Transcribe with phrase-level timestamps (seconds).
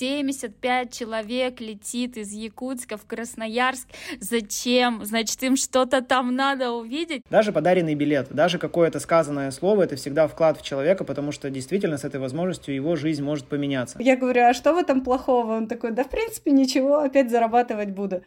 [0.00, 3.86] 75 человек летит из Якутска в Красноярск.
[4.18, 5.04] Зачем?
[5.04, 7.20] Значит, им что-то там надо увидеть.
[7.28, 11.98] Даже подаренный билет, даже какое-то сказанное слово, это всегда вклад в человека, потому что действительно
[11.98, 13.98] с этой возможностью его жизнь может поменяться.
[14.00, 15.52] Я говорю, а что в этом плохого?
[15.52, 18.22] Он такой, да в принципе ничего, опять зарабатывать буду.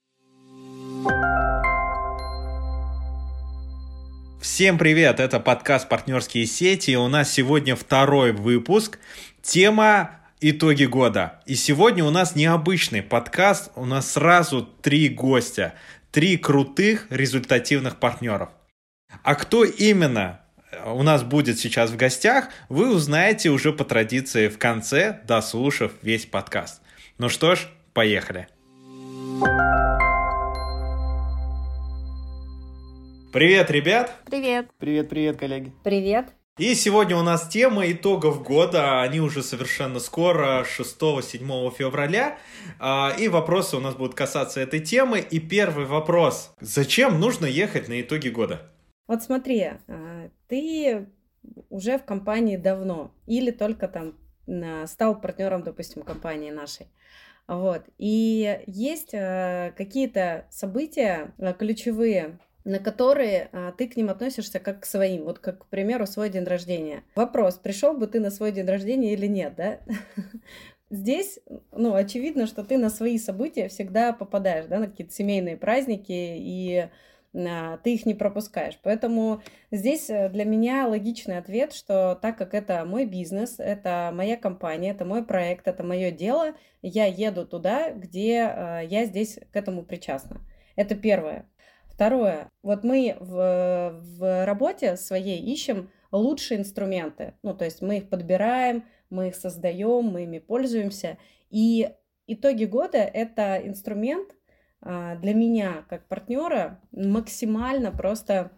[4.40, 9.00] Всем привет, это подкаст «Партнерские сети», и у нас сегодня второй выпуск.
[9.42, 11.42] Тема итоги года.
[11.46, 15.74] И сегодня у нас необычный подкаст, у нас сразу три гостя,
[16.12, 18.50] три крутых результативных партнеров.
[19.24, 20.42] А кто именно
[20.86, 26.26] у нас будет сейчас в гостях, вы узнаете уже по традиции в конце, дослушав весь
[26.26, 26.82] подкаст.
[27.18, 28.48] Ну что ж, поехали.
[33.32, 34.14] Привет, ребят!
[34.26, 34.70] Привет!
[34.78, 35.74] Привет, привет, коллеги!
[35.84, 36.43] Привет!
[36.60, 42.38] И сегодня у нас тема итогов года, они уже совершенно скоро, 6-7 февраля,
[42.80, 45.20] а, и вопросы у нас будут касаться этой темы.
[45.20, 48.72] И первый вопрос, зачем нужно ехать на итоги года?
[49.08, 51.10] Вот смотри, а, ты
[51.72, 54.14] уже в компании давно или только там
[54.86, 56.86] стал партнером, допустим, компании нашей.
[57.48, 57.82] Вот.
[57.98, 64.86] И есть а, какие-то события ключевые, на которые а, ты к ним относишься как к
[64.86, 65.24] своим.
[65.24, 67.04] Вот как, к примеру, свой день рождения.
[67.16, 69.80] Вопрос, пришел бы ты на свой день рождения или нет, да?
[70.90, 71.40] Здесь,
[71.72, 76.88] ну, очевидно, что ты на свои события всегда попадаешь, да, на какие-то семейные праздники, и
[77.36, 78.80] а, ты их не пропускаешь.
[78.84, 79.42] Поэтому
[79.72, 84.92] здесь э, для меня логичный ответ, что так как это мой бизнес, это моя компания,
[84.92, 86.54] это мой проект, это мое дело,
[86.84, 90.42] я еду туда, где а, я здесь к этому причастна.
[90.76, 91.48] Это первое.
[91.94, 92.50] Второе.
[92.64, 97.36] Вот мы в, в работе своей ищем лучшие инструменты.
[97.44, 101.18] Ну, то есть мы их подбираем, мы их создаем, мы ими пользуемся.
[101.52, 101.92] И
[102.26, 104.30] итоги года– это инструмент
[104.82, 108.52] а, для меня, как партнера, максимально просто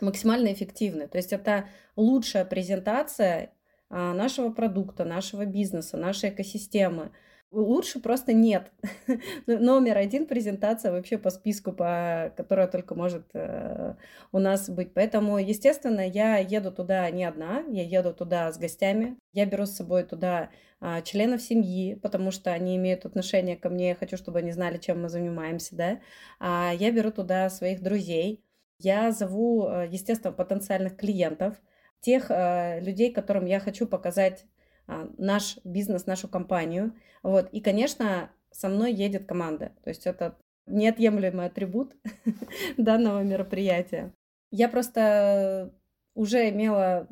[0.00, 1.08] максимально эффективный.
[1.08, 3.52] То есть это лучшая презентация
[3.90, 7.10] а, нашего продукта, нашего бизнеса, нашей экосистемы–
[7.56, 8.70] Лучше просто нет.
[9.46, 13.94] Номер один презентация вообще по списку, по, которая только может э,
[14.30, 14.92] у нас быть.
[14.92, 19.16] Поэтому, естественно, я еду туда не одна, я еду туда с гостями.
[19.32, 20.50] Я беру с собой туда
[20.82, 23.88] э, членов семьи, потому что они имеют отношение ко мне.
[23.88, 26.00] Я хочу, чтобы они знали, чем мы занимаемся, да.
[26.38, 28.44] А я беру туда своих друзей.
[28.80, 31.54] Я зову, э, естественно, потенциальных клиентов,
[32.00, 34.44] тех э, людей, которым я хочу показать
[34.86, 36.94] наш бизнес, нашу компанию.
[37.22, 37.48] Вот.
[37.50, 39.72] И, конечно, со мной едет команда.
[39.82, 40.36] То есть это
[40.66, 41.94] неотъемлемый атрибут
[42.76, 44.12] данного мероприятия.
[44.50, 45.72] Я просто
[46.14, 47.06] уже имела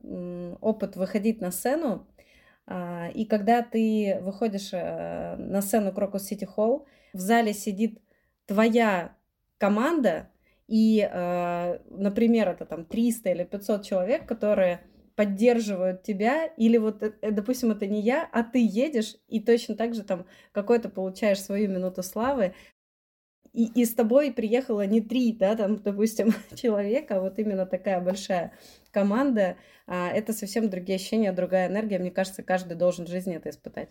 [0.61, 2.07] опыт выходить на сцену,
[2.67, 8.01] а, и когда ты выходишь э, на сцену Крокус Сити Холл, в зале сидит
[8.47, 9.15] твоя
[9.59, 10.31] команда,
[10.67, 14.81] и, э, например, это там 300 или 500 человек, которые
[15.17, 19.77] поддерживают тебя, или вот, э, э, допустим, это не я, а ты едешь, и точно
[19.77, 22.55] так же там какой-то получаешь свою минуту славы,
[23.53, 28.01] и, и с тобой приехало не три, да, там, допустим, человека, а вот именно такая
[28.01, 28.53] большая
[28.91, 31.99] команда, а, это совсем другие ощущения, другая энергия.
[31.99, 33.91] Мне кажется, каждый должен в жизни это испытать.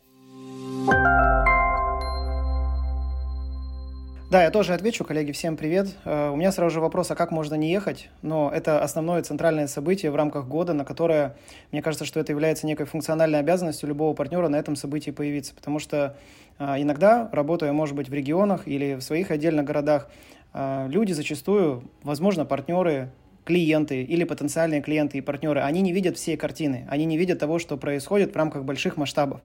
[4.34, 5.90] Да, я тоже отвечу, коллеги, всем привет.
[6.06, 8.10] Э, у меня сразу же вопрос, а как можно не ехать?
[8.24, 11.36] Но это основное центральное событие в рамках года, на которое,
[11.72, 15.54] мне кажется, что это является некой функциональной обязанностью любого партнера на этом событии появиться.
[15.54, 16.18] Потому что
[16.58, 20.10] э, иногда, работая, может быть, в регионах или в своих отдельных городах,
[20.56, 23.12] э, люди зачастую, возможно, партнеры,
[23.46, 27.60] клиенты или потенциальные клиенты и партнеры, они не видят всей картины, они не видят того,
[27.60, 29.42] что происходит в рамках больших масштабов.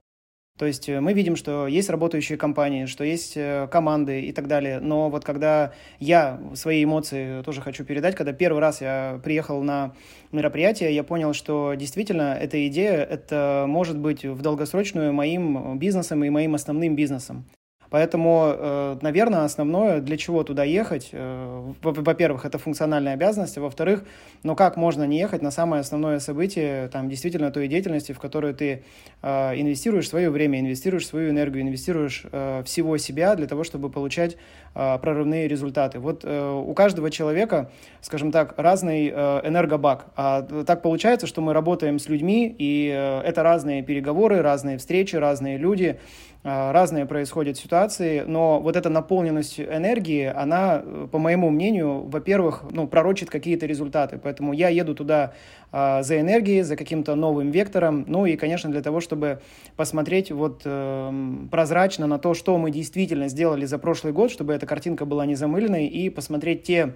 [0.59, 4.47] То есть э, мы видим, что есть работающие компании, что есть э, команды и так
[4.47, 4.81] далее.
[4.81, 9.93] Но вот когда я свои эмоции тоже хочу передать, когда первый раз я приехал на
[10.33, 16.29] мероприятие, я понял, что действительно эта идея, это может быть в долгосрочную моим бизнесом и
[16.29, 17.45] моим основным бизнесом.
[17.89, 24.03] Поэтому, э, наверное, основное, для чего туда ехать, э, во-первых, это функциональная обязанность, а во-вторых,
[24.43, 28.53] ну как можно не ехать на самое основное событие, там, действительно той деятельности, в которую
[28.53, 28.83] ты
[29.23, 32.25] э, инвестируешь свое время, инвестируешь свою энергию, инвестируешь
[32.65, 34.37] всего себя для того, чтобы получать
[34.73, 35.99] прорывные результаты.
[35.99, 37.71] Вот у каждого человека,
[38.01, 40.07] скажем так, разный энергобак.
[40.15, 42.87] А так получается, что мы работаем с людьми, и
[43.25, 45.99] это разные переговоры, разные встречи, разные люди,
[46.43, 50.81] разные происходят ситуации, но вот эта наполненность энергии, она,
[51.11, 55.33] по моему мнению, во-первых, ну, пророчит какие-то результаты, поэтому я еду туда
[55.71, 59.41] а, за энергией, за каким-то новым вектором, ну и, конечно, для того, чтобы
[59.75, 61.11] посмотреть вот э,
[61.51, 65.35] прозрачно на то, что мы действительно сделали за прошлый год, чтобы эта картинка была не
[65.35, 66.93] замыленной, и посмотреть те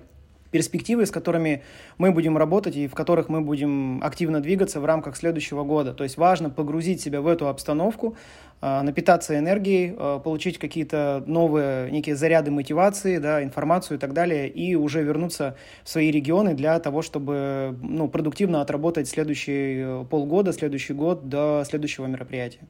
[0.53, 1.63] перспективы, с которыми
[1.97, 5.94] мы будем работать и в которых мы будем активно двигаться в рамках следующего года.
[5.94, 8.15] То есть важно погрузить себя в эту обстановку,
[8.61, 14.47] а, напитаться энергией, а, получить какие-то новые некие заряды мотивации, да, информацию и так далее,
[14.47, 20.94] и уже вернуться в свои регионы для того, чтобы ну, продуктивно отработать следующие полгода, следующий
[20.94, 22.67] год до следующего мероприятия.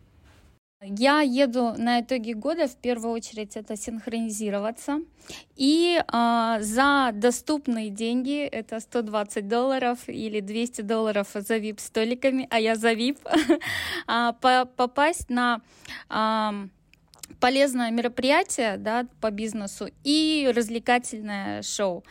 [0.86, 5.00] Я еду на итоги года, в первую очередь, это синхронизироваться.
[5.56, 12.76] И а, за доступные деньги, это 120 долларов или 200 долларов за VIP-столиками, а я
[12.76, 13.18] за VIP,
[14.08, 15.62] а, попасть на...
[17.40, 22.06] Полезное мероприятие да, по бизнесу и развлекательное шоу.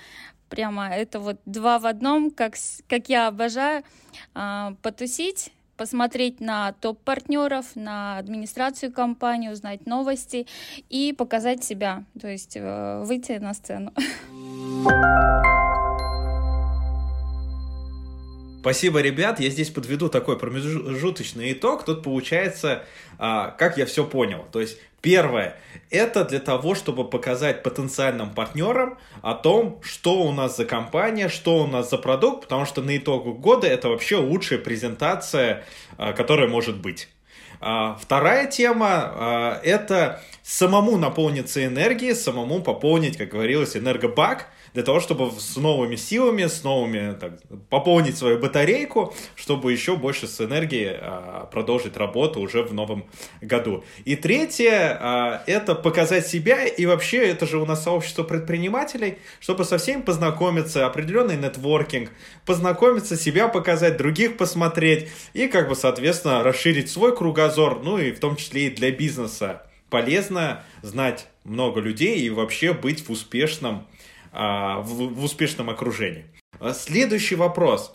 [0.51, 2.55] Прямо это вот два в одном, как,
[2.87, 3.83] как я обожаю
[4.35, 5.53] а, потусить
[5.83, 10.47] посмотреть на топ-партнеров, на администрацию компании, узнать новости
[10.89, 13.93] и показать себя, то есть э, выйти на сцену.
[18.63, 19.41] Спасибо, ребят.
[19.41, 21.85] Я здесь подведу такой промежуточный итог.
[21.85, 22.85] Тут получается,
[23.19, 24.47] а, как я все понял.
[24.53, 25.57] То есть Первое,
[25.91, 31.65] это для того, чтобы показать потенциальным партнерам о том, что у нас за компания, что
[31.65, 35.65] у нас за продукт, потому что на итогу года это вообще лучшая презентация,
[35.99, 37.09] а, которая может быть.
[37.61, 45.31] А, вторая тема это самому наполниться энергией, самому пополнить, как говорилось, энергобак– для того, чтобы
[45.39, 47.33] с новыми силами, с новыми, так,
[47.69, 53.05] пополнить свою батарейку, чтобы еще больше с энергией а, продолжить работу уже в новом
[53.41, 53.85] году.
[54.05, 59.65] И третье, а, это показать себя, и вообще это же у нас сообщество предпринимателей, чтобы
[59.65, 62.11] со всеми познакомиться, определенный нетворкинг,
[62.47, 68.21] познакомиться, себя показать, других посмотреть, и как бы, соответственно, расширить свой кругозор, ну и в
[68.21, 73.87] том числе и для бизнеса полезно знать много людей и вообще быть в успешном
[74.33, 76.27] в, в успешном окружении.
[76.61, 77.95] А следующий вопрос.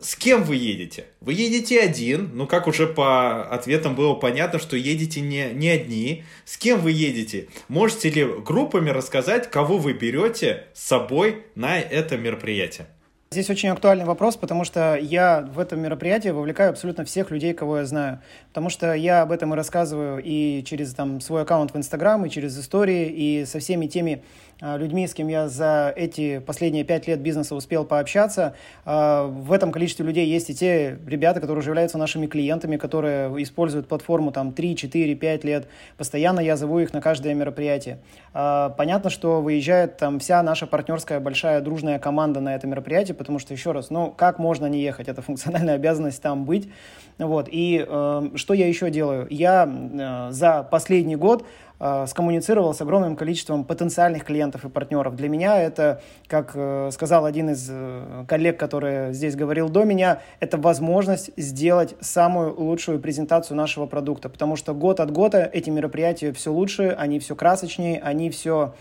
[0.00, 1.06] С кем вы едете?
[1.20, 6.24] Вы едете один, ну как уже по ответам было понятно, что едете не, не одни.
[6.44, 7.48] С кем вы едете?
[7.68, 12.88] Можете ли группами рассказать, кого вы берете с собой на это мероприятие?
[13.32, 17.78] Здесь очень актуальный вопрос, потому что я в это мероприятие вовлекаю абсолютно всех людей, кого
[17.78, 18.20] я знаю.
[18.48, 22.30] Потому что я об этом и рассказываю и через там, свой аккаунт в Инстаграм, и
[22.30, 27.06] через истории, и со всеми теми а, людьми, с кем я за эти последние пять
[27.06, 28.54] лет бизнеса успел пообщаться.
[28.86, 33.42] А, в этом количестве людей есть и те ребята, которые уже являются нашими клиентами, которые
[33.42, 35.68] используют платформу там 3, 4, 5 лет.
[35.98, 37.98] Постоянно я зову их на каждое мероприятие.
[38.32, 43.38] А, понятно, что выезжает там вся наша партнерская большая дружная команда на это мероприятие, потому
[43.38, 45.08] что, еще раз, ну, как можно не ехать?
[45.08, 46.70] Это функциональная обязанность там быть.
[47.18, 47.48] Вот.
[47.50, 49.26] И э, что я еще делаю?
[49.30, 51.46] Я э, за последний год
[51.80, 55.16] э, скоммуницировал с огромным количеством потенциальных клиентов и партнеров.
[55.16, 60.20] Для меня это, как э, сказал один из э, коллег, который здесь говорил до меня,
[60.40, 66.32] это возможность сделать самую лучшую презентацию нашего продукта, потому что год от года эти мероприятия
[66.32, 68.74] все лучше, они все красочнее, они все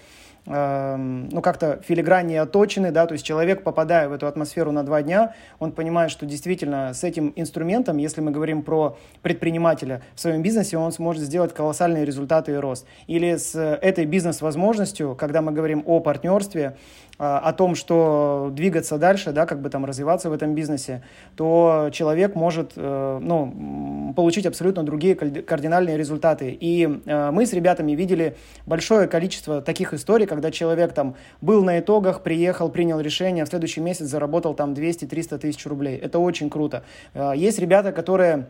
[0.45, 5.33] ну, как-то филиграннее оточены, да, то есть человек, попадая в эту атмосферу на два дня,
[5.59, 10.77] он понимает, что действительно с этим инструментом, если мы говорим про предпринимателя в своем бизнесе,
[10.77, 12.85] он сможет сделать колоссальные результаты и рост.
[13.07, 16.77] Или с этой бизнес-возможностью, когда мы говорим о партнерстве,
[17.17, 21.01] о том, что двигаться дальше, да, как бы там развиваться в этом бизнесе,
[21.35, 26.57] то человек может э, ну, получить абсолютно другие кардинальные результаты.
[26.59, 31.79] И э, мы с ребятами видели большое количество таких историй, когда человек там был на
[31.79, 35.97] итогах, приехал, принял решение, в следующий месяц заработал там 200-300 тысяч рублей.
[35.97, 36.83] Это очень круто.
[37.13, 38.47] Э, есть ребята, которые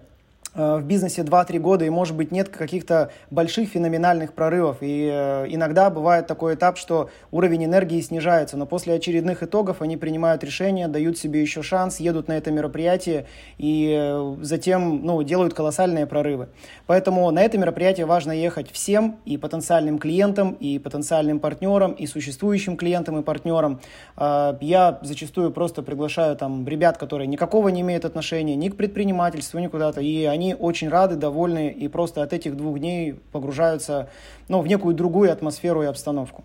[0.55, 4.77] в бизнесе 2-3 года, и, может быть, нет каких-то больших феноменальных прорывов.
[4.81, 9.97] И э, иногда бывает такой этап, что уровень энергии снижается, но после очередных итогов они
[9.97, 13.25] принимают решение, дают себе еще шанс, едут на это мероприятие
[13.57, 16.47] и э, затем ну, делают колоссальные прорывы.
[16.87, 22.77] Поэтому на это мероприятие важно ехать всем, и потенциальным клиентам, и потенциальным партнерам, и существующим
[22.77, 23.79] клиентам и партнерам.
[24.17, 29.67] Я зачастую просто приглашаю там ребят, которые никакого не имеют отношения ни к предпринимательству, ни
[29.67, 34.09] куда-то, и они они очень рады, довольны и просто от этих двух дней погружаются
[34.47, 36.43] ну, в некую другую атмосферу и обстановку.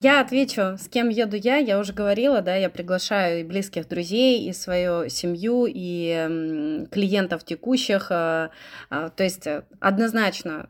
[0.00, 1.58] Я отвечу, с кем еду я.
[1.58, 8.08] Я уже говорила, да, я приглашаю и близких друзей, и свою семью, и клиентов текущих.
[8.10, 8.50] А,
[8.90, 10.68] а, то есть э, однозначно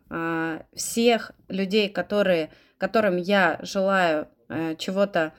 [0.75, 5.33] всех людей, которые, которым я желаю э, чего-то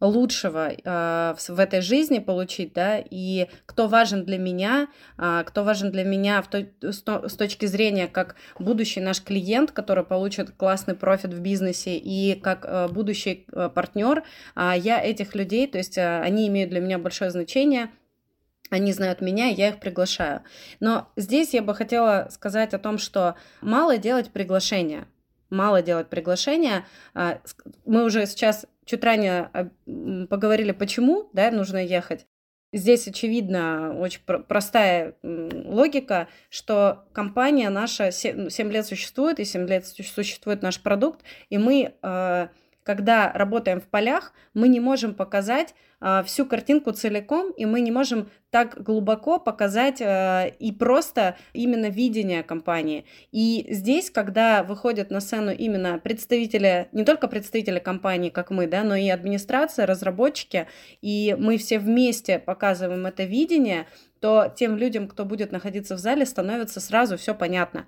[0.00, 5.90] лучшего э, в этой жизни получить, да, и кто важен для меня, э, кто важен
[5.90, 10.94] для меня в то, с, с точки зрения как будущий наш клиент, который получит классный
[10.94, 14.24] профит в бизнесе, и как э, будущий э, партнер,
[14.54, 17.90] э, я этих людей, то есть э, они имеют для меня большое значение,
[18.68, 20.42] они знают меня, я их приглашаю.
[20.80, 25.06] Но здесь я бы хотела сказать о том, что мало делать приглашения,
[25.50, 26.84] мало делать приглашения.
[27.14, 29.68] Мы уже сейчас чуть ранее а,
[30.28, 32.26] поговорили, почему да, нужно ехать.
[32.72, 40.62] Здесь, очевидно, очень простая логика, что компания наша 7 лет существует, и 7 лет существует
[40.62, 42.48] наш продукт, и мы а,
[42.86, 45.74] когда работаем в полях, мы не можем показать
[46.24, 52.42] всю картинку целиком, и мы не можем так глубоко показать э, и просто именно видение
[52.42, 53.04] компании.
[53.32, 58.84] И здесь, когда выходят на сцену именно представители, не только представители компании, как мы, да,
[58.84, 60.66] но и администрация, разработчики,
[61.02, 63.86] и мы все вместе показываем это видение,
[64.20, 67.86] то тем людям, кто будет находиться в зале, становится сразу все понятно.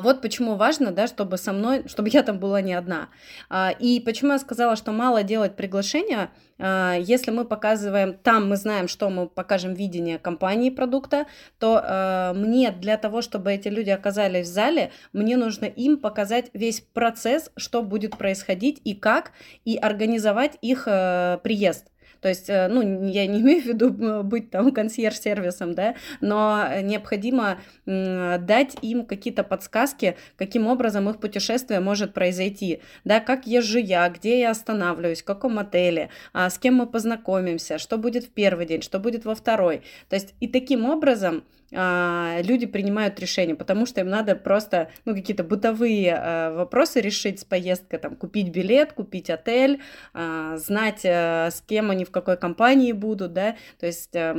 [0.00, 3.08] Вот почему важно, да, чтобы со мной, чтобы я там была не одна.
[3.50, 8.54] А, и почему я сказала, что мало делать приглашения, а, если мы показываем, там мы
[8.54, 11.26] знаем, что мы покажем видение компании продукта,
[11.58, 16.50] то а, мне для того, чтобы эти люди оказались в зале, мне нужно им показать
[16.52, 19.32] весь процесс, что будет происходить и как,
[19.64, 21.86] и организовать их приезд.
[22.20, 23.90] То есть, э, ну, я не имею в виду
[24.22, 32.12] быть там консьерж-сервисом, да, но необходимо дать им какие-то подсказки, каким образом их путешествие может
[32.12, 36.86] произойти, да, как езжу я, где я останавливаюсь, в каком отеле, а, с кем мы
[36.86, 39.82] познакомимся, что будет в первый день, что будет во второй.
[40.08, 41.44] То есть, и таким образом
[41.74, 47.40] а, люди принимают решения, потому что им надо просто ну, какие-то бытовые а, вопросы решить
[47.40, 49.80] с поездкой, там, купить билет, купить отель,
[50.14, 54.34] а, знать, а, с кем они в какой компании будут, да, то есть а,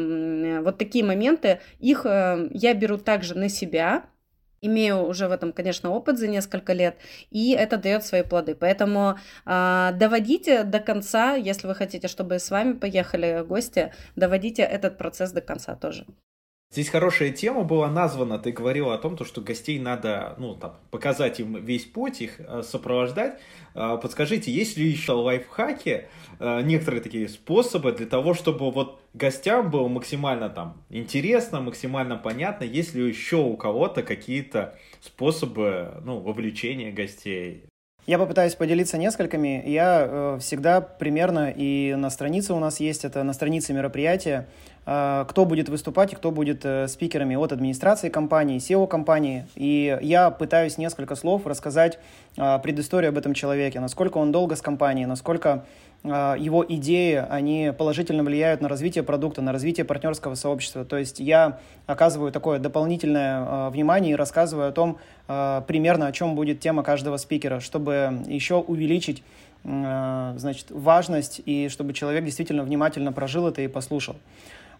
[0.63, 4.05] вот такие моменты, их а, я беру также на себя,
[4.61, 6.97] имею уже в этом, конечно, опыт за несколько лет,
[7.29, 8.55] и это дает свои плоды.
[8.55, 14.97] Поэтому э, доводите до конца, если вы хотите, чтобы с вами поехали гости, доводите этот
[14.97, 16.05] процесс до конца тоже.
[16.71, 20.75] Здесь хорошая тема была названа, ты говорила о том, то, что гостей надо ну, там,
[20.91, 23.39] показать им весь путь, их э, сопровождать.
[23.73, 26.07] Э, подскажите, есть ли еще лайфхаки,
[26.39, 32.65] э, некоторые такие способы для того, чтобы вот гостям было максимально там интересно, максимально понятно,
[32.65, 37.68] есть ли еще у кого-то какие-то способы ну, вовлечения гостей?
[38.09, 39.61] Я попытаюсь поделиться несколькими.
[39.67, 44.47] Я э, всегда примерно, и на странице у нас есть, это на странице мероприятия,
[44.91, 49.45] Э, кто будет выступать и кто будет э, спикерами от администрации компании, SEO-компании.
[49.55, 51.99] И я пытаюсь несколько слов рассказать
[52.37, 55.63] э, предысторию об этом человеке, насколько он долго с компанией, насколько
[56.03, 60.85] его идеи, они положительно влияют на развитие продукта, на развитие партнерского сообщества.
[60.85, 66.61] То есть я оказываю такое дополнительное внимание и рассказываю о том примерно, о чем будет
[66.61, 69.23] тема каждого спикера, чтобы еще увеличить
[69.63, 74.15] значит, важность и чтобы человек действительно внимательно прожил это и послушал.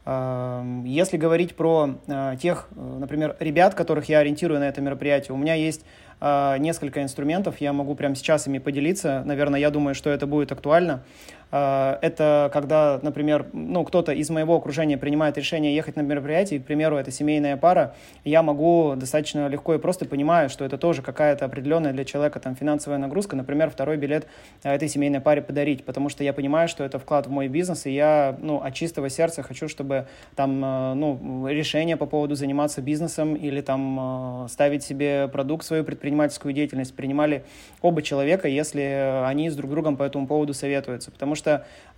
[0.06, 5.38] Если говорить про э, тех, э, например, ребят, которых я ориентирую на это мероприятие, у
[5.38, 9.24] меня есть э, несколько инструментов, я могу прямо сейчас ими поделиться.
[9.26, 11.04] Наверное, я думаю, что это будет актуально.
[11.52, 16.66] А, это когда, например, ну, кто-то из моего окружения принимает решение ехать на мероприятие, к
[16.66, 21.46] примеру, это семейная пара, я могу достаточно легко и просто понимаю, что это тоже какая-то
[21.46, 24.28] определенная для человека там финансовая нагрузка, например, второй билет
[24.64, 27.86] а, этой семейной паре подарить, потому что я понимаю, что это вклад в мой бизнес,
[27.86, 32.82] и я, ну, от чистого сердца хочу, чтобы там, а, ну, решение по поводу заниматься
[32.82, 37.44] бизнесом или там ставить себе продукт, свою предпринимательскую деятельность принимали
[37.82, 41.39] оба человека, если они с друг другом по этому поводу советуются, потому что,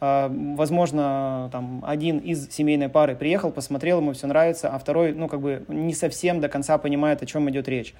[0.04, 5.28] а, возможно, там, один из семейной пары приехал, посмотрел, ему все нравится, а второй, ну,
[5.28, 7.94] как бы не совсем до конца понимает, о чем идет речь.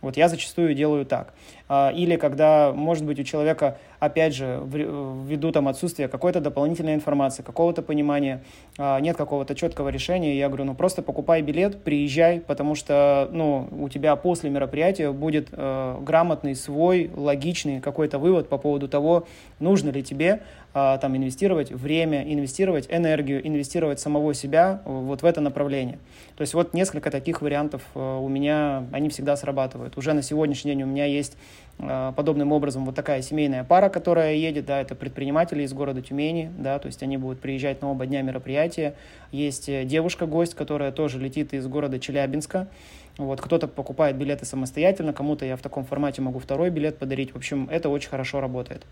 [0.00, 1.32] Вот я зачастую делаю так.
[1.68, 7.42] А, или когда, может быть, у человека, опять же, ввиду там отсутствия какой-то дополнительной информации,
[7.42, 8.42] какого-то понимания,
[8.76, 13.68] а, нет какого-то четкого решения, я говорю, ну просто покупай билет, приезжай, потому что, ну,
[13.70, 19.26] у тебя после мероприятия будет э, грамотный, свой, логичный какой-то вывод по поводу того,
[19.58, 20.42] нужно ли тебе
[20.74, 25.98] а, там инвестировать время, инвестировать энергию, инвестировать самого себя вот в это направление.
[26.36, 29.96] То есть вот несколько таких вариантов а, у меня, они всегда срабатывают.
[29.96, 31.36] Уже на сегодняшний день у меня есть
[31.78, 36.50] а, подобным образом вот такая семейная пара, которая едет, да, это предприниматели из города Тюмени,
[36.58, 38.94] да, то есть они будут приезжать на оба дня мероприятия.
[39.30, 42.68] Есть э, девушка-гость, которая тоже летит из города Челябинска,
[43.16, 47.32] вот, кто-то покупает билеты самостоятельно, кому-то я в таком формате могу второй билет подарить.
[47.32, 48.84] В общем, это очень хорошо работает.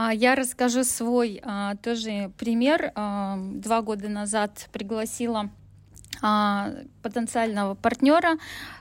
[0.00, 2.92] А, я расскажу свой а, тоже пример.
[2.94, 5.50] А, два года назад пригласила
[7.02, 8.38] потенциального партнера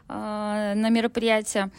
[0.08, 1.70] на мероприятие.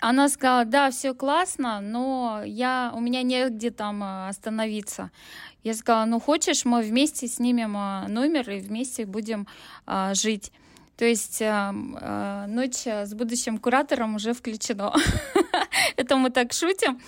[0.00, 5.10] Она сказала, да, все классно, но я, у меня негде там остановиться.
[5.62, 7.72] Я сказала, ну хочешь, мы вместе снимем
[8.14, 9.46] номер и вместе будем
[10.12, 10.52] жить.
[10.96, 11.72] То есть э,
[12.48, 14.94] ночь с будущим куратором уже включено.
[15.96, 17.00] Это мы так шутим.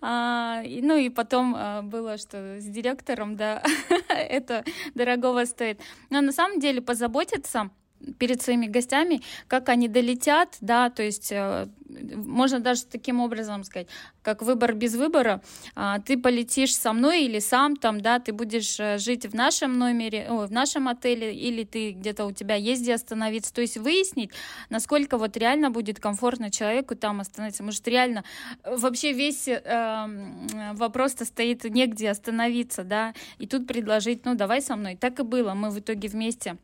[0.00, 3.62] А, ну и потом а, было, что с директором, да,
[4.08, 5.80] это дорогого стоит.
[6.10, 7.70] Но на самом деле позаботиться
[8.18, 11.68] перед своими гостями, как они долетят, да, то есть э,
[12.14, 13.88] можно даже таким образом сказать,
[14.22, 15.42] как выбор без выбора,
[15.74, 19.78] а, ты полетишь со мной или сам там, да, ты будешь э, жить в нашем
[19.78, 23.76] номере, о, в нашем отеле, или ты где-то у тебя есть где остановиться, то есть
[23.76, 24.30] выяснить,
[24.70, 28.24] насколько вот реально будет комфортно человеку там остановиться, может реально
[28.62, 34.76] э, вообще весь э, вопрос-то стоит негде остановиться, да, и тут предложить, ну давай со
[34.76, 36.56] мной, так и было, мы в итоге вместе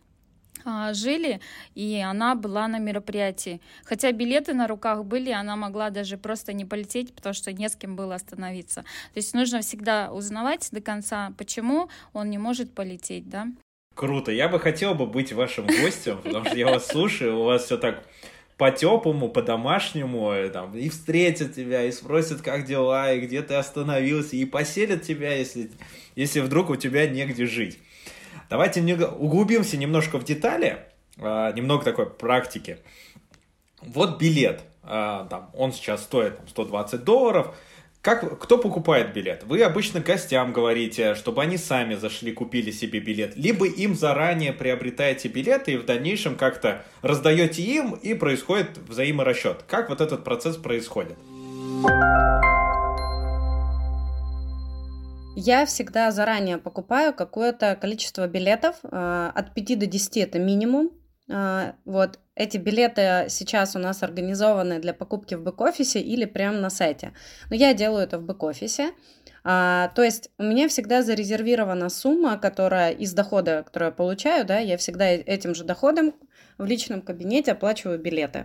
[0.92, 1.40] жили,
[1.74, 3.60] и она была на мероприятии.
[3.84, 7.76] Хотя билеты на руках были, она могла даже просто не полететь, потому что не с
[7.76, 8.82] кем было остановиться.
[8.82, 13.48] То есть нужно всегда узнавать до конца, почему он не может полететь, да?
[13.94, 14.32] Круто.
[14.32, 17.76] Я бы хотел бы быть вашим гостем, потому что я вас слушаю, у вас все
[17.76, 18.04] так
[18.56, 24.36] по-теплому, по-домашнему, э, там, и встретят тебя, и спросят, как дела, и где ты остановился,
[24.36, 25.70] и поселят тебя, если,
[26.14, 27.78] если вдруг у тебя негде жить.
[28.48, 30.78] Давайте углубимся немножко в детали,
[31.18, 32.78] а, немного такой практики.
[33.82, 37.54] Вот билет, а, там, он сейчас стоит там, 120 долларов.
[38.02, 39.44] Как, кто покупает билет?
[39.44, 45.28] Вы обычно гостям говорите, чтобы они сами зашли, купили себе билет, либо им заранее приобретаете
[45.28, 49.64] билеты и в дальнейшем как-то раздаете им и происходит взаиморасчет.
[49.68, 51.18] Как вот этот процесс происходит?
[55.42, 60.90] Я всегда заранее покупаю какое-то количество билетов, э, от 5 до 10 это минимум.
[61.30, 66.68] Э, вот эти билеты сейчас у нас организованы для покупки в бэк-офисе или прямо на
[66.68, 67.14] сайте.
[67.48, 68.90] Но я делаю это в бэк-офисе.
[69.42, 74.58] А, то есть у меня всегда зарезервирована сумма, которая из дохода, которую я получаю, да,
[74.58, 76.12] я всегда этим же доходом
[76.58, 78.44] в личном кабинете оплачиваю билеты.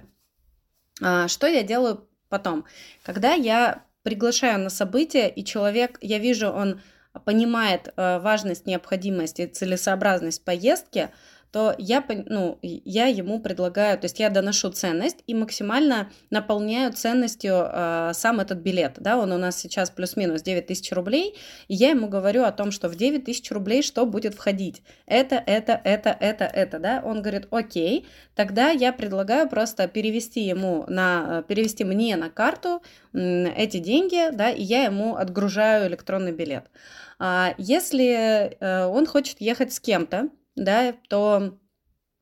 [1.02, 2.64] А, что я делаю потом?
[3.04, 6.80] Когда я приглашаю на событие, и человек, я вижу, он
[7.26, 11.10] понимает э, важность, необходимость и целесообразность поездки,
[11.52, 17.54] то я, ну, я ему предлагаю, то есть я доношу ценность и максимально наполняю ценностью
[17.56, 18.96] э, сам этот билет.
[18.98, 21.36] Да, он у нас сейчас плюс-минус 9 тысяч рублей,
[21.68, 24.84] и я ему говорю о том, что в 9 тысяч рублей что будет входить.
[25.06, 27.02] Это, это, это, это, это, да.
[27.06, 28.06] Он говорит, окей,
[28.36, 32.82] тогда я предлагаю просто перевести ему на, перевести мне на карту
[33.14, 36.66] эти деньги, да, и я ему отгружаю электронный билет.
[37.18, 41.58] А если э, он хочет ехать с кем-то, да, то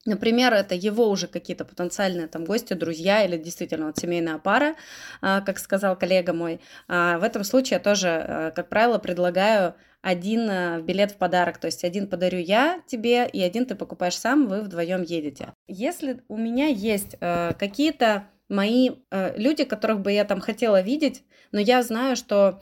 [0.05, 4.75] Например, это его уже какие-то потенциальные там гости, друзья или действительно вот семейная пара,
[5.21, 6.59] а, как сказал коллега мой.
[6.89, 11.67] А, в этом случае я тоже, а, как правило, предлагаю один билет в подарок, то
[11.67, 15.53] есть один подарю я тебе, и один ты покупаешь сам, вы вдвоем едете.
[15.65, 21.81] Если у меня есть какие-то мои люди, которых бы я там хотела видеть, но я
[21.83, 22.61] знаю, что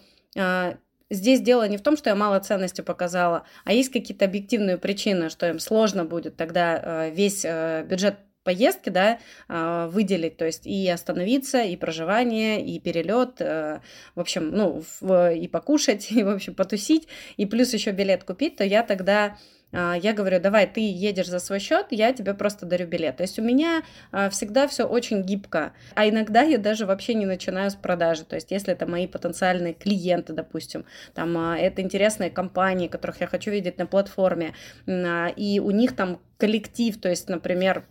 [1.11, 5.29] здесь дело не в том, что я мало ценности показала, а есть какие-то объективные причины,
[5.29, 10.65] что им сложно будет тогда э, весь э, бюджет поездки, да, э, выделить, то есть
[10.65, 13.81] и остановиться, и проживание, и перелет, в
[14.15, 14.83] общем, ну,
[15.29, 19.37] и покушать, и, в общем, потусить, и плюс еще билет купить, то я тогда
[19.71, 23.17] я говорю, давай, ты едешь за свой счет, я тебе просто дарю билет.
[23.17, 25.73] То есть у меня а, всегда все очень гибко.
[25.95, 28.25] А иногда я даже вообще не начинаю с продажи.
[28.25, 33.27] То есть если это мои потенциальные клиенты, допустим, там а, это интересные компании, которых я
[33.27, 34.53] хочу видеть на платформе,
[34.87, 37.85] и у них там коллектив, то есть, например,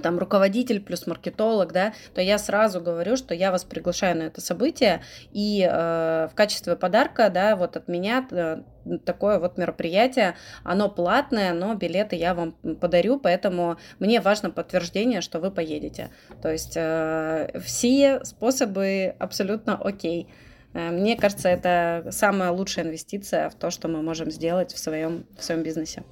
[0.00, 4.40] там руководитель плюс маркетолог, да, то я сразу говорю, что я вас приглашаю на это
[4.40, 5.02] событие,
[5.32, 8.62] и э, в качестве подарка, да, вот от меня э,
[9.04, 15.40] такое вот мероприятие, оно платное, но билеты я вам подарю, поэтому мне важно подтверждение, что
[15.40, 16.10] вы поедете.
[16.42, 20.28] То есть э, все способы абсолютно окей.
[20.74, 25.44] Мне кажется, это самая лучшая инвестиция в то, что мы можем сделать в своем, в
[25.44, 26.02] своем бизнесе.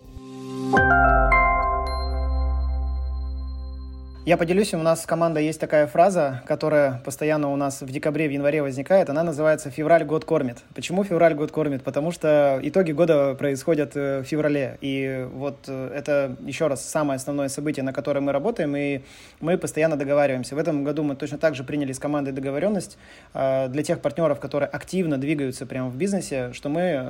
[4.30, 8.28] Я поделюсь, у нас с командой есть такая фраза, которая постоянно у нас в декабре,
[8.28, 9.10] в январе возникает.
[9.10, 10.58] Она называется «Февраль год кормит».
[10.72, 11.82] Почему февраль год кормит?
[11.82, 14.78] Потому что итоги года происходят э, в феврале.
[14.82, 19.00] И вот э, это, еще раз, самое основное событие, на которое мы работаем, и
[19.40, 20.54] мы постоянно договариваемся.
[20.54, 22.98] В этом году мы точно так же приняли с командой договоренность
[23.34, 27.04] э, для тех партнеров, которые активно двигаются прямо в бизнесе, что мы,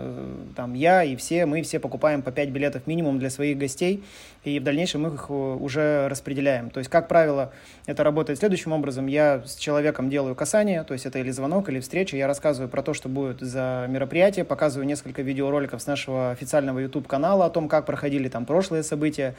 [0.56, 4.02] там, я и все, мы все покупаем по 5 билетов минимум для своих гостей,
[4.42, 6.70] и в дальнейшем мы их уже распределяем.
[6.70, 7.50] То есть как правило,
[7.86, 9.08] это работает следующим образом.
[9.08, 12.16] Я с человеком делаю касание, то есть это или звонок, или встреча.
[12.16, 17.46] Я рассказываю про то, что будет за мероприятие, показываю несколько видеороликов с нашего официального YouTube-канала
[17.46, 19.34] о том, как проходили там прошлые события,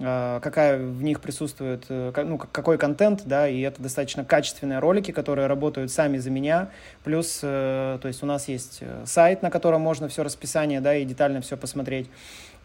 [0.00, 5.10] а, какая в них присутствует, э, ну, какой контент, да, и это достаточно качественные ролики,
[5.10, 6.68] которые работают сами за меня,
[7.02, 10.94] плюс, э, то есть у нас есть э, сайт, на котором можно все расписание, да,
[10.94, 12.08] и детально все посмотреть,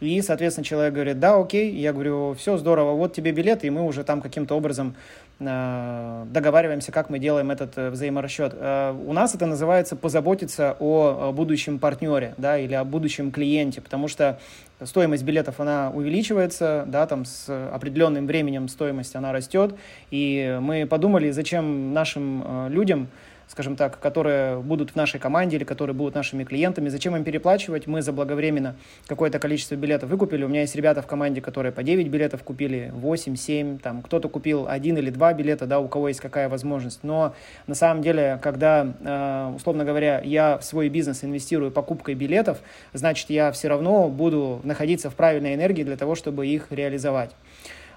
[0.00, 3.82] и, соответственно, человек говорит, да, окей, я говорю, все здорово, вот тебе билет, и мы
[3.82, 4.94] уже там каким-то образом
[5.38, 8.54] э, договариваемся, как мы делаем этот э, взаиморасчет.
[8.54, 14.08] Э, у нас это называется позаботиться о, будущем партнере, да, или о будущем клиенте, потому
[14.08, 14.38] что
[14.82, 19.74] стоимость билетов, она увеличивается, да, там с определенным временем стоимость, она растет,
[20.10, 23.08] и мы подумали, зачем нашим людям
[23.48, 26.88] скажем так, которые будут в нашей команде или которые будут нашими клиентами.
[26.88, 27.86] Зачем им переплачивать?
[27.86, 28.76] Мы заблаговременно
[29.06, 30.44] какое-то количество билетов выкупили.
[30.44, 34.28] У меня есть ребята в команде, которые по 9 билетов купили, 8, 7, там кто-то
[34.28, 37.00] купил один или два билета, да, у кого есть какая возможность.
[37.02, 37.34] Но
[37.66, 42.58] на самом деле, когда, э, условно говоря, я в свой бизнес инвестирую покупкой билетов,
[42.92, 47.30] значит, я все равно буду находиться в правильной энергии для того, чтобы их реализовать.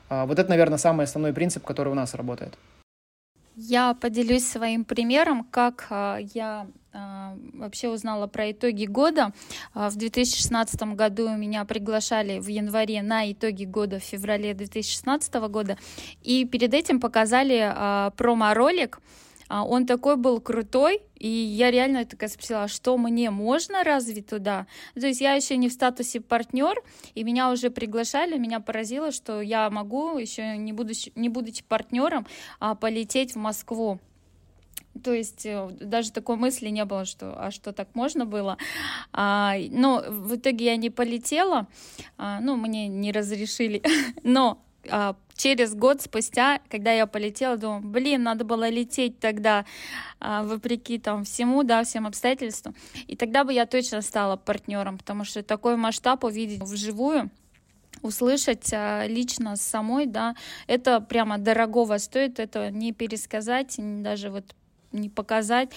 [0.10, 2.57] А, вот это, наверное, самый основной принцип, который у нас работает.
[3.60, 9.34] Я поделюсь своим примером, как а, я а, вообще узнала про итоги года.
[9.74, 15.76] А, в 2016 году меня приглашали в январе на итоги года в феврале 2016 года.
[16.22, 17.74] И перед этим показали
[18.15, 19.00] промо-ролик,
[19.49, 24.67] он такой был крутой, и я реально такая спросила, а что мне можно разве туда?
[24.93, 26.81] То есть я еще не в статусе партнер,
[27.15, 32.27] и меня уже приглашали, меня поразило, что я могу еще не будучи, не будучи партнером
[32.60, 33.99] а, полететь в Москву.
[35.03, 38.57] То есть э, даже такой мысли не было, что а что так можно было.
[39.13, 41.67] А, но в итоге я не полетела,
[42.17, 43.81] а, ну мне не разрешили.
[44.23, 44.66] Но а,
[45.38, 49.65] через год спустя, когда я полетела, думаю, блин, надо было лететь тогда,
[50.19, 52.76] а, вопреки там всему, да, всем обстоятельствам.
[53.08, 57.30] И тогда бы я точно стала партнером, потому что такой масштаб увидеть вживую,
[58.02, 64.45] услышать а, лично самой, да, это прямо дорогого стоит, это не пересказать, даже вот
[64.91, 65.69] не показать,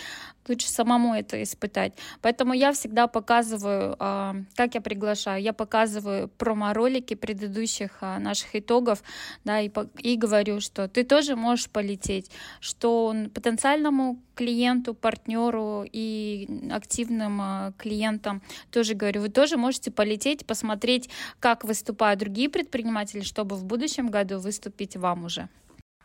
[0.48, 1.92] лучше самому это испытать.
[2.22, 9.02] Поэтому я всегда показываю, а, как я приглашаю, я показываю промо-ролики предыдущих а, наших итогов,
[9.44, 17.40] да, и, и говорю, что ты тоже можешь полететь, что потенциальному клиенту, партнеру и активным
[17.40, 23.64] а, клиентам тоже говорю, вы тоже можете полететь, посмотреть, как выступают другие предприниматели, чтобы в
[23.64, 25.48] будущем году выступить вам уже.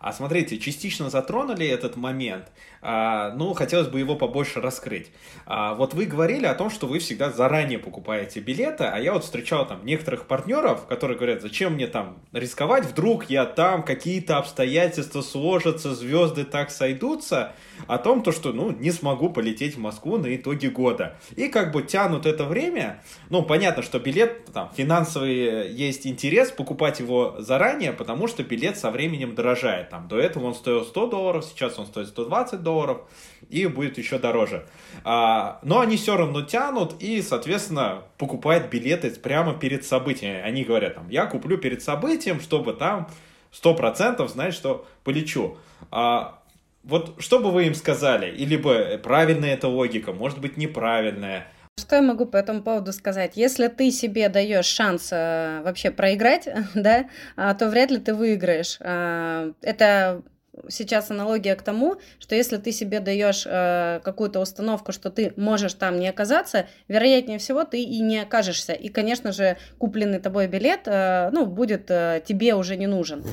[0.06, 2.52] А смотрите, частично затронули этот момент,
[2.84, 5.08] а, ну, хотелось бы его побольше раскрыть.
[5.48, 9.24] А, вот вы говорили о том, что вы всегда заранее покупаете билеты, а я вот
[9.24, 15.24] встречал там некоторых партнеров, которые говорят, зачем мне там рисковать, вдруг я там, какие-то обстоятельства
[15.24, 17.54] сложатся, звезды так сойдутся,
[17.88, 21.18] о том, то, что, ну, не смогу полететь в Москву на итоге года.
[21.36, 27.00] И как бы тянут это время, ну, понятно, что билет, там, финансовый есть интерес покупать
[27.00, 29.95] его заранее, потому что билет со временем дорожает.
[29.96, 33.04] Там, до этого он стоил 100 долларов, сейчас он стоит 120 долларов,
[33.50, 34.68] и будет еще дороже.
[35.06, 40.44] А, но они все равно тянут и, соответственно, покупают билеты прямо перед событием.
[40.44, 43.08] Они говорят, там, я куплю перед событием, чтобы там
[43.54, 45.58] 100% знать, что полечу.
[45.92, 46.42] А,
[46.84, 48.30] вот что бы вы им сказали?
[48.36, 51.48] Или бы правильная эта логика, может быть неправильная?
[51.78, 53.34] Что я могу по этому поводу сказать?
[53.36, 58.78] Если ты себе даешь шанс э, вообще проиграть, да, а, то вряд ли ты выиграешь.
[58.80, 60.24] Э, это
[60.70, 65.74] сейчас аналогия к тому, что если ты себе даешь э, какую-то установку, что ты можешь
[65.74, 68.72] там не оказаться, вероятнее всего ты и не окажешься.
[68.72, 73.24] И, конечно же, купленный тобой билет, э, ну, будет э, тебе уже не нужен.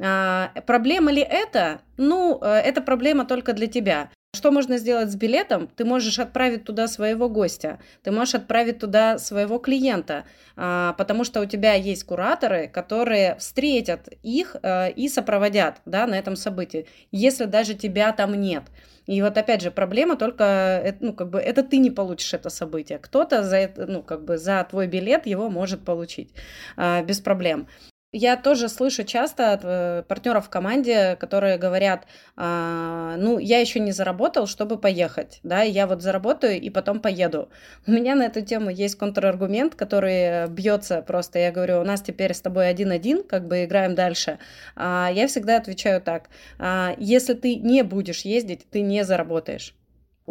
[0.00, 1.80] А, проблема ли это?
[1.96, 4.10] Ну, э, это проблема только для тебя.
[4.34, 5.68] Что можно сделать с билетом?
[5.76, 10.24] Ты можешь отправить туда своего гостя, ты можешь отправить туда своего клиента,
[10.56, 16.14] а, потому что у тебя есть кураторы, которые встретят их а, и сопроводят да, на
[16.14, 18.62] этом событии, если даже тебя там нет.
[19.06, 20.44] И вот опять же проблема только,
[20.82, 24.24] э, ну как бы это ты не получишь это событие, кто-то за это, ну как
[24.24, 26.30] бы за твой билет его может получить
[26.78, 27.68] а, без проблем.
[28.14, 33.80] Я тоже слышу часто от э, партнеров в команде, которые говорят, а, ну, я еще
[33.80, 37.48] не заработал, чтобы поехать, да, я вот заработаю и потом поеду.
[37.86, 42.34] У меня на эту тему есть контраргумент, который бьется просто, я говорю, у нас теперь
[42.34, 44.38] с тобой один-один, как бы играем дальше.
[44.76, 49.74] А, я всегда отвечаю так, а, если ты не будешь ездить, ты не заработаешь.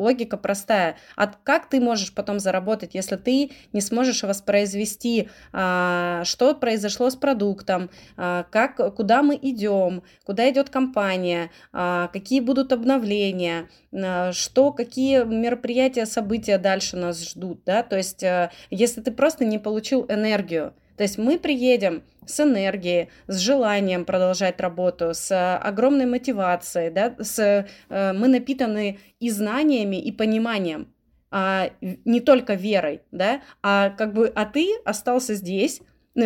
[0.01, 0.97] Логика простая.
[1.15, 7.15] А как ты можешь потом заработать, если ты не сможешь воспроизвести, а, что произошло с
[7.15, 14.71] продуктом, а, как, куда мы идем, куда идет компания, а, какие будут обновления, а, что,
[14.71, 17.63] какие мероприятия, события дальше нас ждут.
[17.65, 17.83] Да?
[17.83, 23.09] То есть, а, если ты просто не получил энергию, то есть мы приедем с энергией,
[23.27, 30.11] с желанием продолжать работу, с огромной мотивацией, да, с, э, мы напитаны и знаниями, и
[30.11, 30.93] пониманием,
[31.31, 35.81] а не только верой, да, а как бы, а ты остался здесь,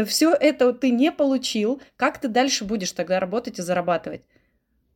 [0.06, 4.22] все это ты не получил, как ты дальше будешь тогда работать и зарабатывать?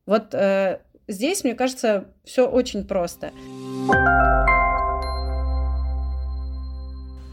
[0.05, 3.31] Вот э, здесь, мне кажется, все очень просто.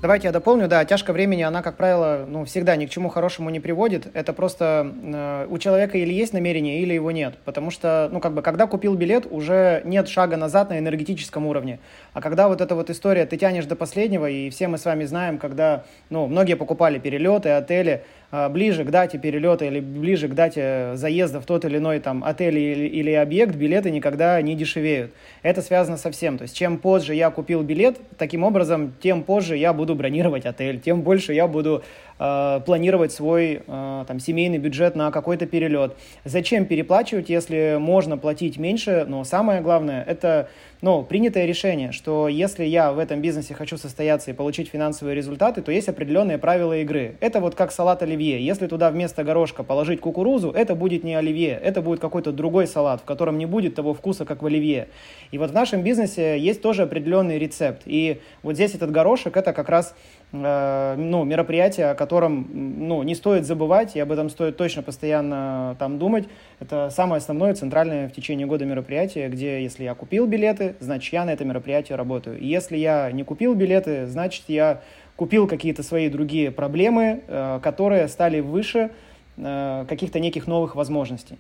[0.06, 0.68] Давайте я дополню.
[0.68, 4.06] Да, тяжко времени, она, как правило, ну, всегда ни к чему хорошему не приводит.
[4.14, 7.34] Это просто э, у человека или есть намерение, или его нет.
[7.44, 11.80] Потому что, ну, как бы, когда купил билет, уже нет шага назад на энергетическом уровне.
[12.12, 15.06] А когда вот эта вот история, ты тянешь до последнего, и все мы с вами
[15.06, 20.92] знаем, когда, ну, многие покупали перелеты, отели, ближе к дате перелета или ближе к дате
[20.94, 25.12] заезда в тот или иной там отель или, или объект, билеты никогда не дешевеют.
[25.42, 26.38] Это связано со всем.
[26.38, 30.80] То есть чем позже я купил билет, таким образом, тем позже я буду бронировать отель,
[30.80, 31.82] тем больше я буду
[32.18, 35.96] э, планировать свой э, там, семейный бюджет на какой-то перелет.
[36.24, 39.04] Зачем переплачивать, если можно платить меньше?
[39.08, 40.48] Но самое главное, это
[40.82, 45.62] ну, принятое решение, что если я в этом бизнесе хочу состояться и получить финансовые результаты,
[45.62, 47.16] то есть определенные правила игры.
[47.20, 48.44] Это вот как салат оливье.
[48.44, 53.00] Если туда вместо горошка положить кукурузу, это будет не оливье, это будет какой-то другой салат,
[53.00, 54.88] в котором не будет того вкуса, как в оливье.
[55.30, 57.82] И вот в нашем бизнесе есть тоже определенный рецепт.
[57.86, 59.94] И вот здесь этот горошек, это как раз
[60.32, 65.98] ну, мероприятие, о котором ну, не стоит забывать, и об этом стоит точно постоянно там
[65.98, 66.28] думать.
[66.60, 71.24] Это самое основное, центральное в течение года мероприятие, где если я купил билеты, значит, я
[71.24, 72.38] на это мероприятие работаю.
[72.38, 74.80] И если я не купил билеты, значит, я
[75.16, 78.90] купил какие-то свои другие проблемы, э, которые стали выше
[79.36, 81.38] э, каких-то неких новых возможностей.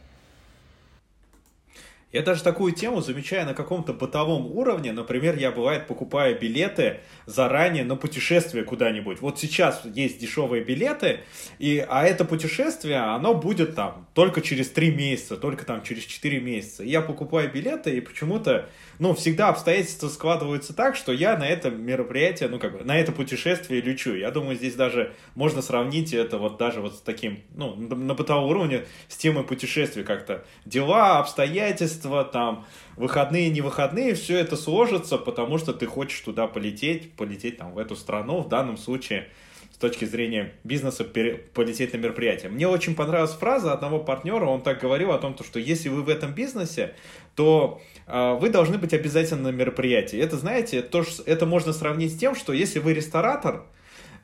[2.12, 4.92] Я даже такую тему замечаю на каком-то бытовом уровне.
[4.92, 9.20] Например, я бывает покупаю билеты заранее на путешествие куда-нибудь.
[9.20, 11.20] Вот сейчас есть дешевые билеты,
[11.58, 16.40] и, а это путешествие, оно будет там только через 3 месяца, только там через 4
[16.40, 16.84] месяца.
[16.84, 22.48] Я покупаю билеты, и почему-то ну, всегда обстоятельства складываются так, что я на это мероприятие,
[22.48, 24.14] ну, как бы, на это путешествие лечу.
[24.14, 28.50] Я думаю, здесь даже можно сравнить это вот даже вот с таким, ну, на бытовом
[28.50, 30.44] уровне с темой путешествий как-то.
[30.64, 37.12] Дела, обстоятельства, там, выходные, не выходные, все это сложится, потому что ты хочешь туда полететь,
[37.12, 39.28] полететь там в эту страну, в данном случае
[39.76, 42.50] с точки зрения бизнеса полететь на мероприятие.
[42.50, 46.08] Мне очень понравилась фраза одного партнера, он так говорил о том, что если вы в
[46.08, 46.94] этом бизнесе,
[47.36, 50.18] то э, вы должны быть обязательно на мероприятии.
[50.18, 53.64] Это, знаете, то, это можно сравнить с тем, что если вы ресторатор,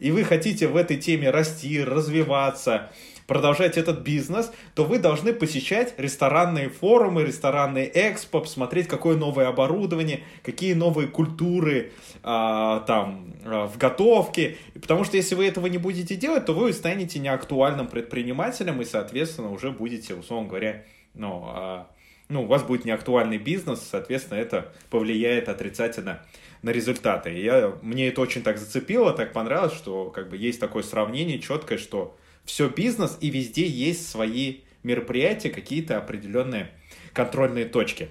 [0.00, 2.90] и вы хотите в этой теме расти, развиваться,
[3.26, 10.20] продолжать этот бизнес, то вы должны посещать ресторанные форумы, ресторанные экспо, посмотреть, какое новое оборудование,
[10.42, 14.56] какие новые культуры а, там а, в готовке.
[14.74, 19.50] Потому что если вы этого не будете делать, то вы станете неактуальным предпринимателем и, соответственно,
[19.50, 21.86] уже будете, условно говоря, ну, а,
[22.28, 26.24] ну, у вас будет неактуальный бизнес, соответственно, это повлияет отрицательно
[26.62, 27.32] на результаты.
[27.34, 31.38] И я, мне это очень так зацепило, так понравилось, что как бы есть такое сравнение
[31.38, 36.70] четкое, что все бизнес, и везде есть свои мероприятия, какие-то определенные
[37.12, 38.08] контрольные точки.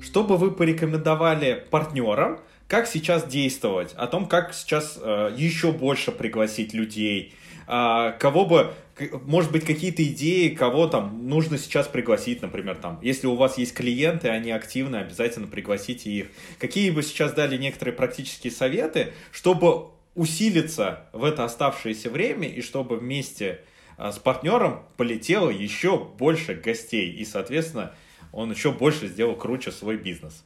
[0.00, 6.12] Что бы вы порекомендовали партнерам, как сейчас действовать, о том, как сейчас э, еще больше
[6.12, 7.34] пригласить людей,
[7.66, 8.72] кого бы,
[9.24, 13.74] может быть, какие-то идеи, кого там нужно сейчас пригласить, например, там, если у вас есть
[13.74, 16.26] клиенты, они активны, обязательно пригласите их.
[16.58, 22.96] Какие бы сейчас дали некоторые практические советы, чтобы усилиться в это оставшееся время и чтобы
[22.98, 23.60] вместе
[23.98, 27.94] с партнером полетело еще больше гостей, и, соответственно,
[28.32, 30.44] он еще больше сделал круче свой бизнес.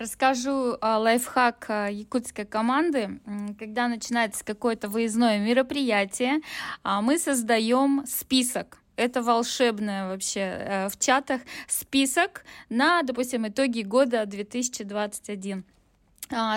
[0.00, 3.20] Расскажу а, лайфхак а, якутской команды.
[3.60, 6.40] Когда начинается какое-то выездное мероприятие,
[6.82, 14.24] а, мы создаем список это волшебное вообще э, в чатах список на, допустим, итоги года
[14.24, 15.64] 2021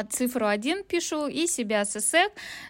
[0.10, 2.16] цифру 1 пишу и себя ССС,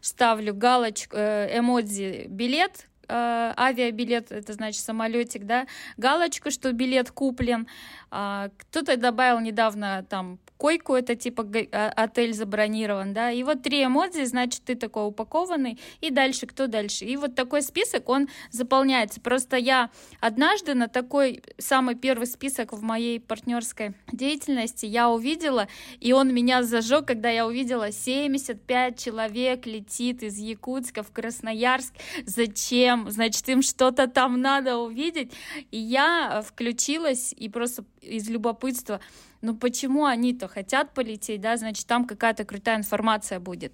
[0.01, 7.67] ставлю галочку, э, эмодзи билет, э, авиабилет, это значит самолетик, да, галочку, что билет куплен.
[8.09, 13.85] А, кто-то добавил недавно там койку, это типа а, отель забронирован, да, и вот три
[13.85, 17.05] эмодзи, значит, ты такой упакованный, и дальше кто дальше.
[17.05, 19.21] И вот такой список, он заполняется.
[19.21, 19.89] Просто я
[20.19, 25.67] однажды на такой самый первый список в моей партнерской деятельности я увидела,
[25.99, 31.93] и он меня зажег, когда я увидела 75 человек летит из Якутска в Красноярск.
[32.25, 33.09] Зачем?
[33.11, 35.31] Значит, им что-то там надо увидеть.
[35.71, 38.99] И я включилась и просто из любопытства
[39.41, 43.73] ну почему они-то хотят полететь, да, значит, там какая-то крутая информация будет.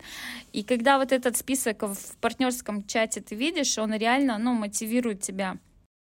[0.52, 5.58] И когда вот этот список в партнерском чате ты видишь, он реально, ну, мотивирует тебя.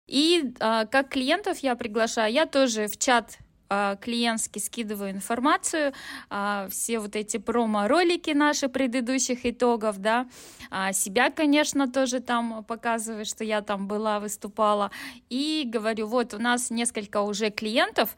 [0.06, 3.38] И а, как клиентов я приглашаю, я тоже в чат
[3.70, 5.92] а, клиентский скидываю информацию,
[6.30, 10.26] а, все вот эти промо-ролики наши предыдущих итогов, да,
[10.70, 14.90] а, себя, конечно, тоже там показываю, что я там была, выступала,
[15.28, 18.16] и говорю, вот у нас несколько уже клиентов,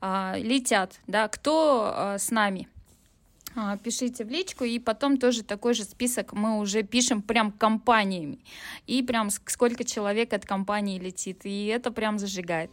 [0.00, 2.68] летят, да, кто с нами.
[3.84, 8.40] Пишите в личку, и потом тоже такой же список мы уже пишем прям компаниями.
[8.88, 11.42] И прям сколько человек от компании летит.
[11.44, 12.70] И это прям зажигает.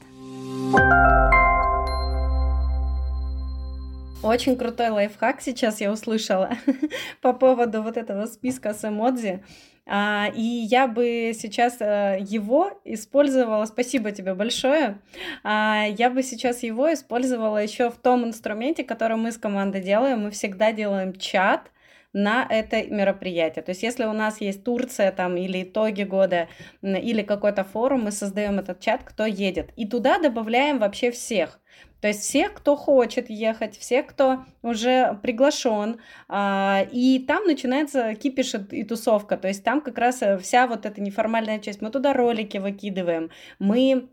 [4.21, 6.49] Очень крутой лайфхак сейчас я услышала
[7.21, 9.41] по поводу вот этого списка с эмодзи.
[9.85, 14.99] А, и я бы сейчас э, его использовала, спасибо тебе большое,
[15.43, 20.23] а, я бы сейчас его использовала еще в том инструменте, который мы с командой делаем.
[20.23, 21.71] Мы всегда делаем чат,
[22.11, 23.63] на это мероприятие.
[23.63, 26.47] То есть, если у нас есть Турция там или итоги года,
[26.81, 29.71] или какой-то форум, мы создаем этот чат, кто едет.
[29.75, 31.59] И туда добавляем вообще всех.
[32.01, 38.55] То есть всех, кто хочет ехать, всех, кто уже приглашен, а, и там начинается кипиш
[38.71, 39.37] и тусовка.
[39.37, 41.81] То есть там как раз э, вся вот эта неформальная часть.
[41.81, 44.09] Мы туда ролики выкидываем, мы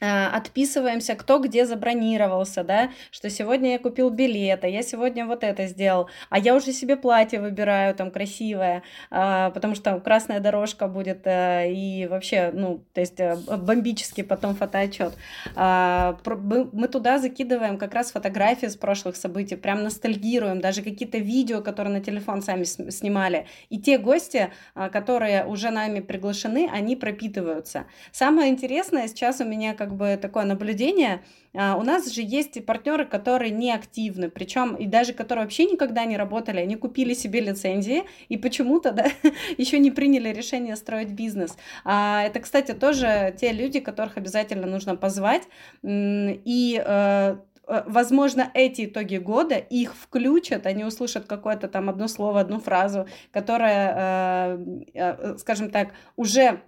[0.00, 5.66] отписываемся, кто где забронировался, да, что сегодня я купил билет, а я сегодня вот это
[5.66, 11.26] сделал, а я уже себе платье выбираю там красивое, а, потому что красная дорожка будет
[11.26, 15.14] э, и вообще, ну, то есть э, бомбический потом фотоотчет.
[15.54, 21.62] А, мы туда закидываем как раз фотографии с прошлых событий, прям ностальгируем, даже какие-то видео,
[21.62, 23.46] которые на телефон сами снимали.
[23.70, 27.86] И те гости, которые уже нами приглашены, они пропитываются.
[28.12, 31.22] Самое интересное сейчас у меня как как бы такое наблюдение.
[31.54, 36.04] А, у нас же есть партнеры, которые не активны, причем и даже которые вообще никогда
[36.04, 39.06] не работали, они купили себе лицензии и почему-то да,
[39.58, 41.56] еще не приняли решение строить бизнес.
[41.84, 45.42] А, это, кстати, тоже те люди, которых обязательно нужно позвать
[45.84, 47.36] и э,
[47.68, 53.06] э, возможно, эти итоги года их включат, они услышат какое-то там одно слово, одну фразу,
[53.30, 54.58] которая,
[54.94, 56.60] э, скажем так, уже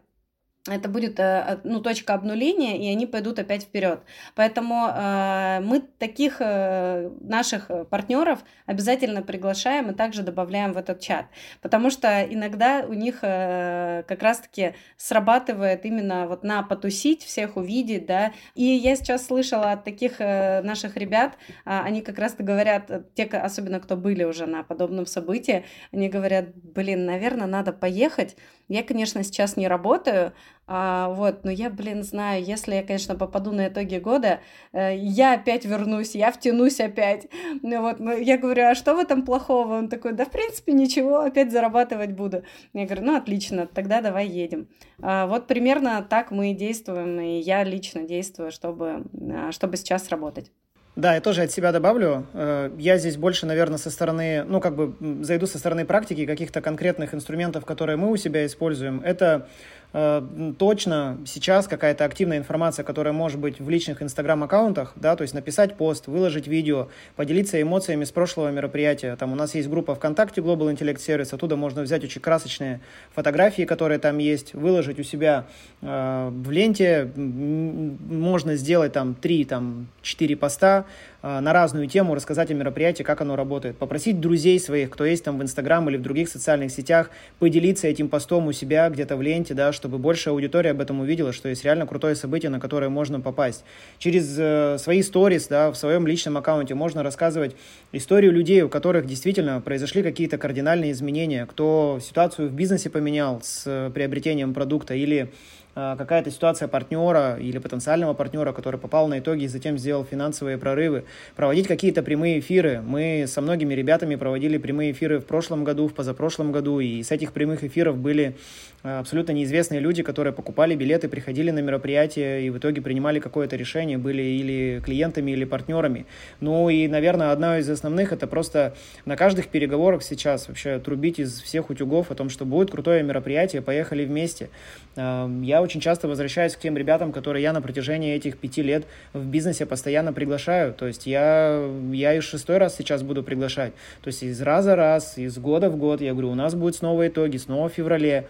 [0.75, 4.01] это будет э, ну, точка обнуления, и они пойдут опять вперед.
[4.35, 11.27] Поэтому э, мы таких э, наших партнеров обязательно приглашаем и также добавляем в этот чат,
[11.63, 18.07] потому что иногда у них э, как раз-таки срабатывает именно вот на потусить, всех увидеть,
[18.07, 18.33] да.
[18.55, 23.03] И я сейчас слышала от таких э, наших ребят, э, они как раз-то говорят, э,
[23.15, 28.37] те, особенно кто были уже на подобном событии, они говорят, блин, наверное, надо поехать.
[28.69, 30.35] Я, конечно, сейчас не работаю,
[30.67, 34.41] а, вот, но я, блин, знаю, если я, конечно, попаду на итоги года,
[34.73, 37.29] э, я опять вернусь, я втянусь опять.
[37.63, 39.79] Ну, вот, ну, я говорю, а что в этом плохого?
[39.79, 42.45] Он такой, да, в принципе, ничего, опять зарабатывать буду.
[42.75, 44.69] Я говорю, ну, отлично, тогда давай едем.
[45.01, 50.11] А, вот примерно так мы и действуем, и я лично действую, чтобы, а, чтобы сейчас
[50.11, 50.53] работать.
[50.99, 52.27] Да, я тоже от себя добавлю.
[52.35, 56.61] Э, я здесь больше, наверное, со стороны, ну, как бы зайду со стороны практики каких-то
[56.61, 59.01] конкретных инструментов, которые мы у себя используем.
[59.05, 59.47] Это
[59.93, 65.77] точно сейчас какая-то активная информация, которая может быть в личных инстаграм-аккаунтах, да, то есть написать
[65.77, 69.17] пост, выложить видео, поделиться эмоциями с прошлого мероприятия.
[69.17, 72.81] Там у нас есть группа ВКонтакте Global Intellect Service, оттуда можно взять очень красочные
[73.15, 75.47] фотографии, которые там есть, выложить у себя
[75.81, 77.11] э, в ленте.
[77.17, 80.85] Можно сделать там 3-4 поста,
[81.18, 83.77] а, на разную тему, рассказать о мероприятии, как оно работает.
[83.77, 88.09] Попросить друзей своих, кто есть там в Инстаграм или в других социальных сетях, поделиться этим
[88.09, 91.65] постом у себя где-то в ленте, да, чтобы большая аудитория об этом увидела, что есть
[91.65, 93.65] реально крутое событие, на которое можно попасть.
[93.99, 97.57] Через э, свои сторис, да, в своем личном аккаунте можно рассказывать
[97.93, 103.65] историю людей, у которых действительно произошли какие-то кардинальные изменения, кто ситуацию в бизнесе поменял с
[103.67, 105.31] э, приобретением продукта или
[105.79, 111.05] какая-то ситуация партнера или потенциального партнера, который попал на итоги и затем сделал финансовые прорывы,
[111.37, 112.83] проводить какие-то прямые эфиры.
[112.85, 117.13] Мы со многими ребятами проводили прямые эфиры в прошлом году, в позапрошлом году, и с
[117.13, 118.37] этих прямых эфиров были
[118.83, 123.57] а, абсолютно неизвестные люди, которые покупали билеты, приходили на мероприятие и в итоге принимали какое-то
[123.57, 126.07] решение, были или клиентами, или партнерами.
[126.41, 128.75] Ну и, наверное, одна из основных это просто
[129.05, 133.63] на каждых переговорах сейчас вообще трубить из всех утюгов о том, что будет крутое мероприятие,
[133.63, 134.49] поехали вместе.
[134.97, 138.87] А, я очень часто возвращаюсь к тем ребятам, которые я на протяжении этих пяти лет
[139.13, 140.73] в бизнесе постоянно приглашаю.
[140.73, 141.63] То есть я,
[141.93, 143.75] я и шестой раз сейчас буду приглашать.
[144.01, 146.77] То есть из раза в раз, из года в год, я говорю, у нас будут
[146.77, 148.27] снова итоги, снова в феврале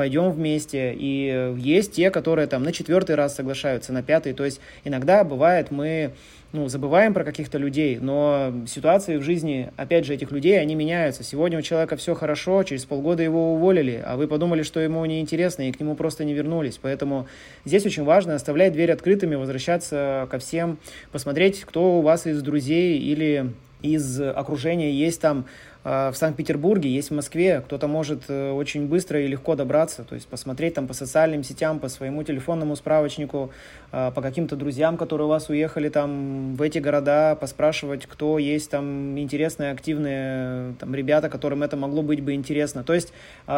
[0.00, 0.94] пойдем вместе.
[0.96, 4.32] И есть те, которые там на четвертый раз соглашаются, на пятый.
[4.32, 6.12] То есть иногда бывает мы
[6.52, 11.22] ну, забываем про каких-то людей, но ситуации в жизни, опять же, этих людей, они меняются.
[11.22, 15.68] Сегодня у человека все хорошо, через полгода его уволили, а вы подумали, что ему неинтересно,
[15.68, 16.78] и к нему просто не вернулись.
[16.80, 17.26] Поэтому
[17.66, 20.78] здесь очень важно оставлять дверь открытыми, возвращаться ко всем,
[21.12, 25.44] посмотреть, кто у вас из друзей или из окружения есть там
[25.82, 30.28] в Санкт-Петербурге, есть в Москве, кто-то может э, очень быстро и легко добраться, то есть
[30.28, 33.50] посмотреть там по социальным сетям, по своему телефонному справочнику,
[33.90, 38.70] а, по каким-то друзьям, которые у вас уехали там в эти города, поспрашивать, кто есть
[38.70, 42.84] там интересные, активные там ребята, которым это могло быть бы интересно.
[42.84, 43.12] То есть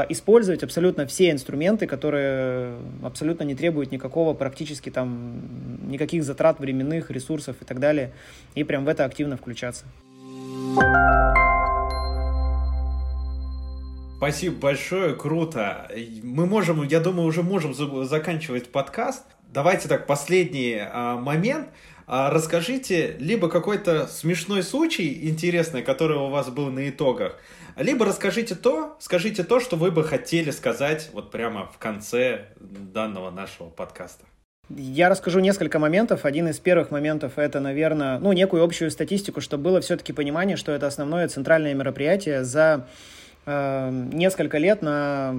[0.09, 5.41] использовать абсолютно все инструменты, которые абсолютно не требуют никакого практически там
[5.91, 8.12] никаких затрат временных, ресурсов и так далее,
[8.55, 9.85] и прям в это активно включаться.
[14.23, 15.91] Спасибо большое, круто.
[16.23, 19.25] Мы можем, я думаю, уже можем заканчивать подкаст.
[19.53, 21.70] Давайте так, последний а, момент.
[22.07, 27.37] А, расскажите либо какой-то смешной случай интересный, который у вас был на итогах,
[27.77, 33.33] либо расскажите то, скажите то, что вы бы хотели сказать вот прямо в конце данного
[33.33, 34.25] нашего подкаста.
[34.70, 36.25] Я расскажу несколько моментов.
[36.25, 40.70] Один из первых моментов это, наверное, ну, некую общую статистику, чтобы было все-таки понимание, что
[40.70, 42.87] это основное центральное мероприятие за
[43.45, 45.34] несколько лет на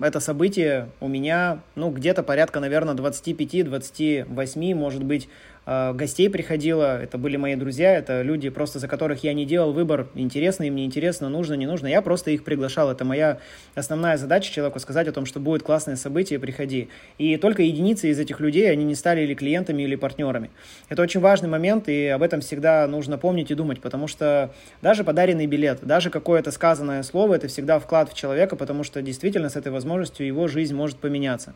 [0.00, 5.28] это событие у меня, ну, где-то порядка, наверное, 25-28, может быть,
[5.66, 10.08] гостей приходило, это были мои друзья, это люди, просто за которых я не делал выбор,
[10.14, 13.38] интересно им, неинтересно, нужно, не нужно, я просто их приглашал, это моя
[13.74, 16.88] основная задача человеку сказать о том, что будет классное событие, приходи.
[17.18, 20.50] И только единицы из этих людей, они не стали или клиентами, или партнерами.
[20.88, 24.52] Это очень важный момент, и об этом всегда нужно помнить и думать, потому что
[24.82, 29.48] даже подаренный билет, даже какое-то сказанное слово, это всегда вклад в человека, потому что действительно
[29.48, 31.54] с этой возможностью его жизнь может поменяться.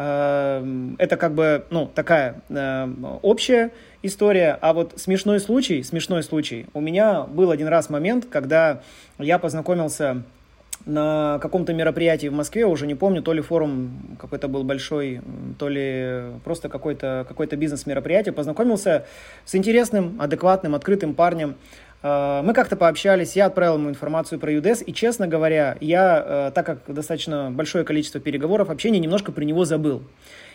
[0.00, 2.88] Эм, это как бы, ну, такая э,
[3.22, 3.72] общая
[4.04, 8.82] история, а вот смешной случай, смешной случай, у меня был один раз момент, когда
[9.18, 10.22] я познакомился
[10.86, 15.20] на каком-то мероприятии в Москве, уже не помню, то ли форум какой-то был большой,
[15.58, 19.04] то ли просто какой-то какой бизнес-мероприятие, познакомился
[19.44, 21.56] с интересным, адекватным, открытым парнем,
[22.02, 26.64] мы как-то пообщались, я отправил ему информацию про UDES, и, честно говоря, я, э, так
[26.64, 30.04] как достаточно большое количество переговоров, общения, немножко про него забыл.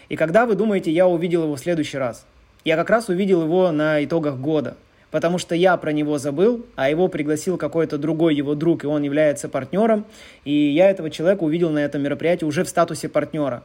[0.07, 2.25] И когда вы думаете, я увидел его в следующий раз?
[2.63, 4.77] Я как раз увидел его на итогах года,
[5.11, 9.03] потому что я про него забыл, а его пригласил какой-то другой его друг, и он
[9.03, 10.05] является партнером,
[10.45, 13.63] и я этого человека увидел на этом мероприятии уже в статусе партнера.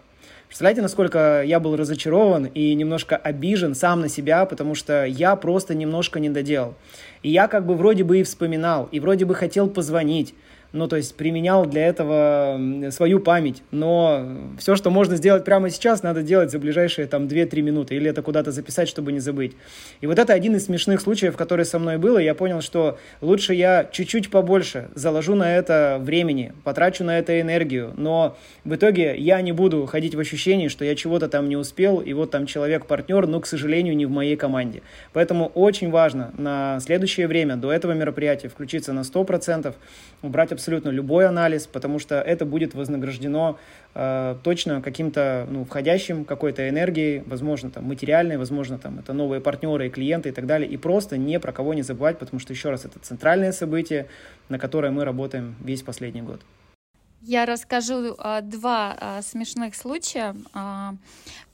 [0.49, 5.75] Представляете, насколько я был разочарован и немножко обижен сам на себя, потому что я просто
[5.75, 6.75] немножко не доделал.
[7.23, 10.35] И я как бы вроде бы и вспоминал, и вроде бы хотел позвонить,
[10.73, 13.63] ну, то есть применял для этого свою память.
[13.71, 14.27] Но
[14.59, 18.23] все, что можно сделать прямо сейчас, надо делать за ближайшие там 2-3 минуты, или это
[18.23, 19.53] куда-то записать, чтобы не забыть.
[20.01, 22.99] И вот это один из смешных случаев, который со мной был, и я понял, что
[23.21, 29.17] лучше я чуть-чуть побольше заложу на это времени, потрачу на это энергию, но в итоге
[29.17, 32.47] я не буду ходить в ощущении, что я чего-то там не успел, и вот там
[32.47, 34.83] человек-партнер, но, к сожалению, не в моей команде.
[35.13, 39.75] Поэтому очень важно на следующее время, до этого мероприятия, включиться на 100%,
[40.23, 43.59] убрать абсолютно любой анализ, потому что это будет вознаграждено
[43.95, 49.87] э, точно каким-то ну, входящим какой-то энергией, возможно, там, материальной, возможно, там, это новые партнеры
[49.87, 52.71] и клиенты и так далее, и просто ни про кого не забывать, потому что, еще
[52.71, 54.07] раз, это центральное событие,
[54.49, 56.41] на которое мы работаем весь последний год.
[57.21, 60.37] Я расскажу а, два а, смешных случая.
[60.55, 60.95] А,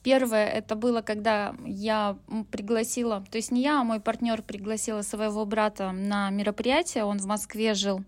[0.02, 2.16] первое это было, когда я
[2.50, 7.05] пригласила, то есть не я, а мой партнер пригласила своего брата на мероприятие.
[7.05, 8.05] Он в Москве жил.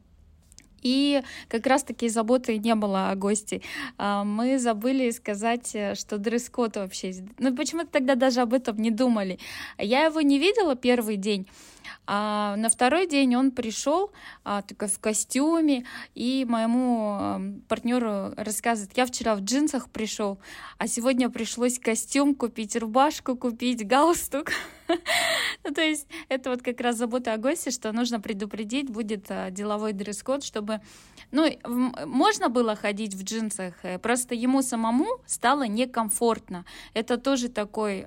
[0.83, 3.62] И как раз-таки заботы не было о гости.
[3.99, 7.12] А, мы забыли сказать, э, что дресс-код вообще...
[7.39, 9.39] Ну, почему-то тогда даже об этом не думали.
[9.79, 11.47] Я его не видела первый день,
[12.07, 14.13] а на второй день он пришел
[14.45, 15.85] а, только в костюме,
[16.15, 20.39] и моему а, партнеру рассказывает, я вчера в джинсах пришел,
[20.79, 24.51] а сегодня пришлось костюм купить, рубашку купить, галстук.
[25.65, 29.51] ну, то есть это вот как раз забота о госте, что нужно предупредить, будет а,
[29.51, 30.81] деловой дресс-код, чтобы...
[31.33, 31.45] Ну,
[32.07, 36.65] можно было ходить в джинсах, э, просто ему самому стало некомфортно.
[36.95, 38.07] Это тоже такой...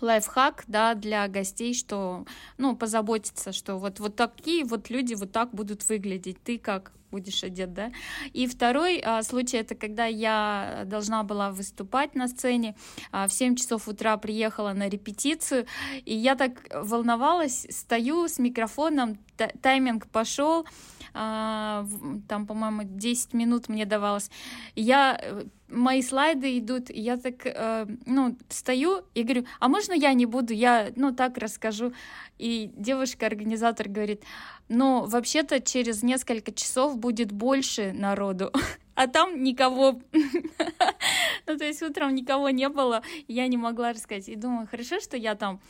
[0.00, 2.24] Лайфхак, да, для гостей, что,
[2.58, 6.42] ну, позаботиться, что вот, вот такие вот люди вот так будут выглядеть.
[6.42, 7.90] Ты как будешь одет, да?
[8.32, 12.74] И второй а, случай, это когда я должна была выступать на сцене,
[13.12, 15.66] а, в 7 часов утра приехала на репетицию,
[16.04, 19.18] и я так волновалась, стою с микрофоном,
[19.62, 20.66] тайминг пошел,
[21.12, 21.86] а,
[22.28, 24.30] там, по-моему, 10 минут мне давалось.
[24.76, 30.12] Я э, мои слайды идут, я так, э, ну, стою и говорю, а можно я
[30.12, 31.92] не буду, я, ну, так расскажу.
[32.40, 34.22] И девушка-организатор говорит,
[34.68, 38.50] ну, вообще-то через несколько часов будет больше народу,
[38.94, 40.00] а там никого.
[41.46, 44.30] ну, то есть утром никого не было, я не могла рассказать.
[44.30, 45.60] И думаю, хорошо, что я там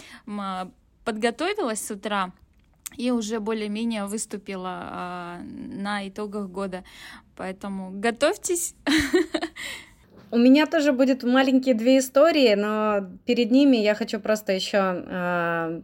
[1.04, 2.32] подготовилась с утра,
[2.96, 6.84] и уже более-менее выступила а, на итогах года.
[7.36, 8.74] Поэтому готовьтесь.
[10.32, 15.02] У меня тоже будет маленькие две истории, но перед ними я хочу просто еще э,
[15.08, 15.82] э,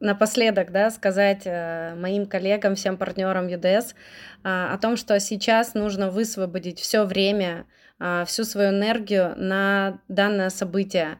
[0.00, 3.94] напоследок да, сказать э, моим коллегам, всем партнерам UDS
[4.44, 7.66] э, о том, что сейчас нужно высвободить все время,
[7.98, 11.18] э, всю свою энергию на данное событие.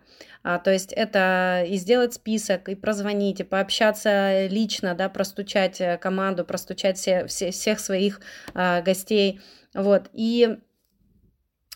[0.64, 6.44] То есть это и сделать список, и прозвонить, и пообщаться лично, да, простучать э, команду,
[6.44, 8.20] простучать все, все, всех своих
[8.54, 9.40] э, гостей.
[9.74, 10.08] Вот.
[10.12, 10.58] И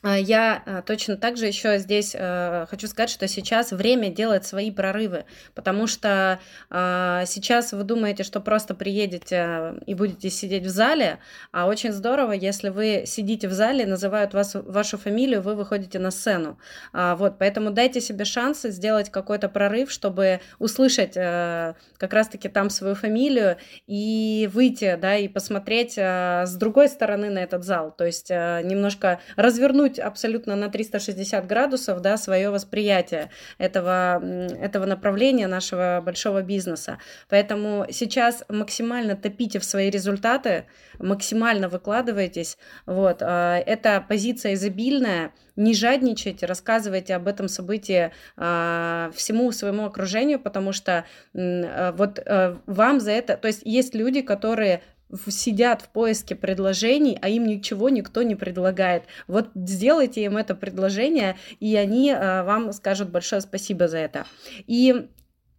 [0.05, 4.71] я а, точно так же еще здесь э, хочу сказать, что сейчас время делать свои
[4.71, 5.25] прорывы,
[5.55, 6.41] потому что
[6.71, 11.19] сейчас вы думаете, что просто приедете и будете сидеть в зале,
[11.53, 16.11] а очень здорово, если вы сидите в зале, называют вас, вашу фамилию, вы выходите на
[16.11, 16.59] сцену.
[16.93, 22.95] А, вот, поэтому дайте себе шанс сделать какой-то прорыв, чтобы услышать как раз-таки там свою
[22.95, 29.21] фамилию и выйти, да, и посмотреть с другой стороны на этот зал, то есть немножко
[29.37, 34.23] развернуть повернуть абсолютно на 360 градусов да, свое восприятие этого,
[34.61, 36.99] этого направления нашего большого бизнеса.
[37.29, 40.65] Поэтому сейчас максимально топите в свои результаты,
[40.99, 42.59] максимально выкладывайтесь.
[42.87, 43.23] Вот.
[43.23, 50.73] А, это позиция изобильная, не жадничайте, рассказывайте об этом событии а, всему своему окружению, потому
[50.73, 52.21] что а, вот
[52.67, 54.81] вам за это, то есть есть люди, которые
[55.29, 59.05] сидят в поиске предложений, а им ничего никто не предлагает.
[59.27, 64.27] Вот сделайте им это предложение, и они э, вам скажут большое спасибо за это.
[64.67, 65.09] И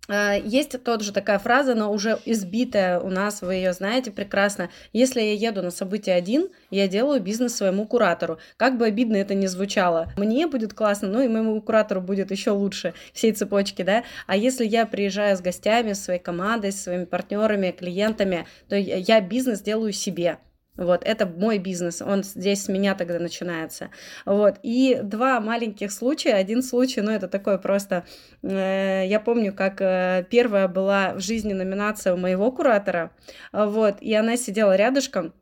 [0.09, 4.69] а, есть тоже такая фраза, но уже избитая у нас, вы ее знаете прекрасно.
[4.91, 8.37] Если я еду на событие один, я делаю бизнес своему куратору.
[8.57, 10.11] Как бы обидно это ни звучало.
[10.17, 14.03] Мне будет классно, ну и моему куратору будет еще лучше всей цепочки, да.
[14.27, 19.21] А если я приезжаю с гостями, с своей командой, с своими партнерами, клиентами, то я
[19.21, 20.37] бизнес делаю себе.
[20.75, 23.89] Вот, это мой бизнес, он здесь с меня тогда начинается.
[24.25, 26.33] Вот, и два маленьких случая.
[26.33, 28.05] Один случай, ну, это такое просто...
[28.41, 33.11] Э, я помню, как э, первая была в жизни номинация у моего куратора,
[33.51, 35.33] вот, и она сидела рядышком,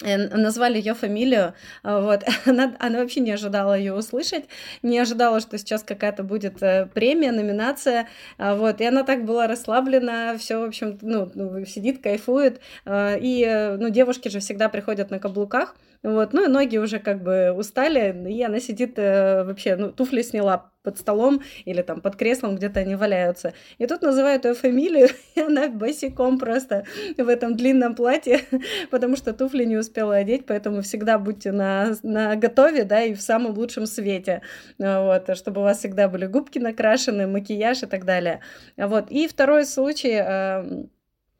[0.00, 4.44] назвали ее фамилию, а, вот, она, она вообще не ожидала ее услышать,
[4.82, 10.38] не ожидала, что сейчас какая-то будет э, премия, номинация, вот, и она так была расслаблена,
[10.38, 15.74] все, в общем, ну, сидит, кайфует, и, э, ну, девушки же всегда приходят на каблуках,
[16.02, 20.22] вот, ну и ноги уже как бы устали, и она сидит э, вообще, ну, туфли
[20.22, 23.52] сняла под столом или там под креслом, где-то они валяются.
[23.78, 26.84] И тут называют ее фамилию, и она босиком просто
[27.16, 28.40] в этом длинном платье,
[28.90, 33.20] потому что туфли не успела одеть, поэтому всегда будьте на, на готове, да, и в
[33.20, 34.42] самом лучшем свете,
[34.78, 38.40] вот, чтобы у вас всегда были губки накрашены, макияж и так далее.
[38.76, 40.84] Вот, и второй случай, э,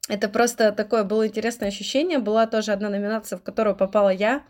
[0.09, 2.19] это просто такое было интересное ощущение.
[2.19, 4.43] Была тоже одна номинация, в которую попала я.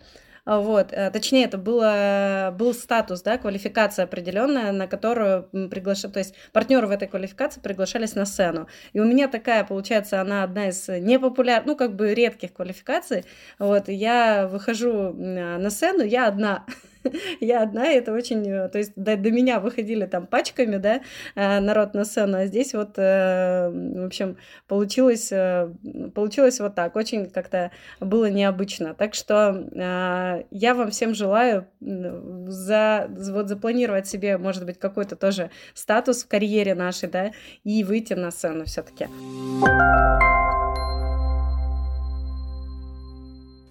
[0.49, 6.35] Вот, э, точнее, это было, был статус, да, квалификация определенная, на которую приглашали, то есть
[6.53, 8.67] партнеры в этой квалификации приглашались на сцену.
[8.95, 13.27] И у меня такая, получается, она одна из непопулярных, ну, как бы редких квалификаций.
[13.59, 16.65] Вот, я выхожу на сцену, я одна.
[17.41, 21.01] я одна, и это очень, э, то есть до, до меня выходили там пачками, да,
[21.35, 24.37] э, народ на сцену, а здесь вот, э, в общем,
[24.67, 25.33] получилось,
[26.15, 27.71] получилось вот так, очень как-то
[28.01, 28.95] было необычно.
[28.95, 29.69] Так что
[30.51, 36.75] я вам всем желаю за, вот запланировать себе, может быть, какой-то тоже статус в карьере
[36.75, 37.33] нашей, да,
[37.65, 39.07] и выйти на сцену все-таки.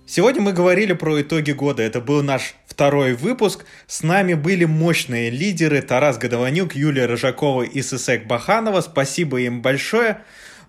[0.09, 1.83] Сегодня мы говорили про итоги года.
[1.83, 3.65] Это был наш второй выпуск.
[3.87, 8.81] С нами были мощные лидеры Тарас Годованюк, Юлия Рыжакова и Сысек Баханова.
[8.81, 10.19] Спасибо им большое.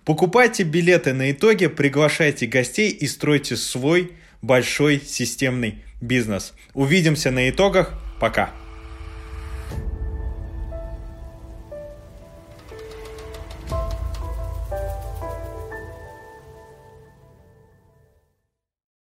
[0.05, 6.53] Покупайте билеты на итоги, приглашайте гостей и стройте свой большой системный бизнес.
[6.73, 7.93] Увидимся на итогах.
[8.19, 8.49] Пока.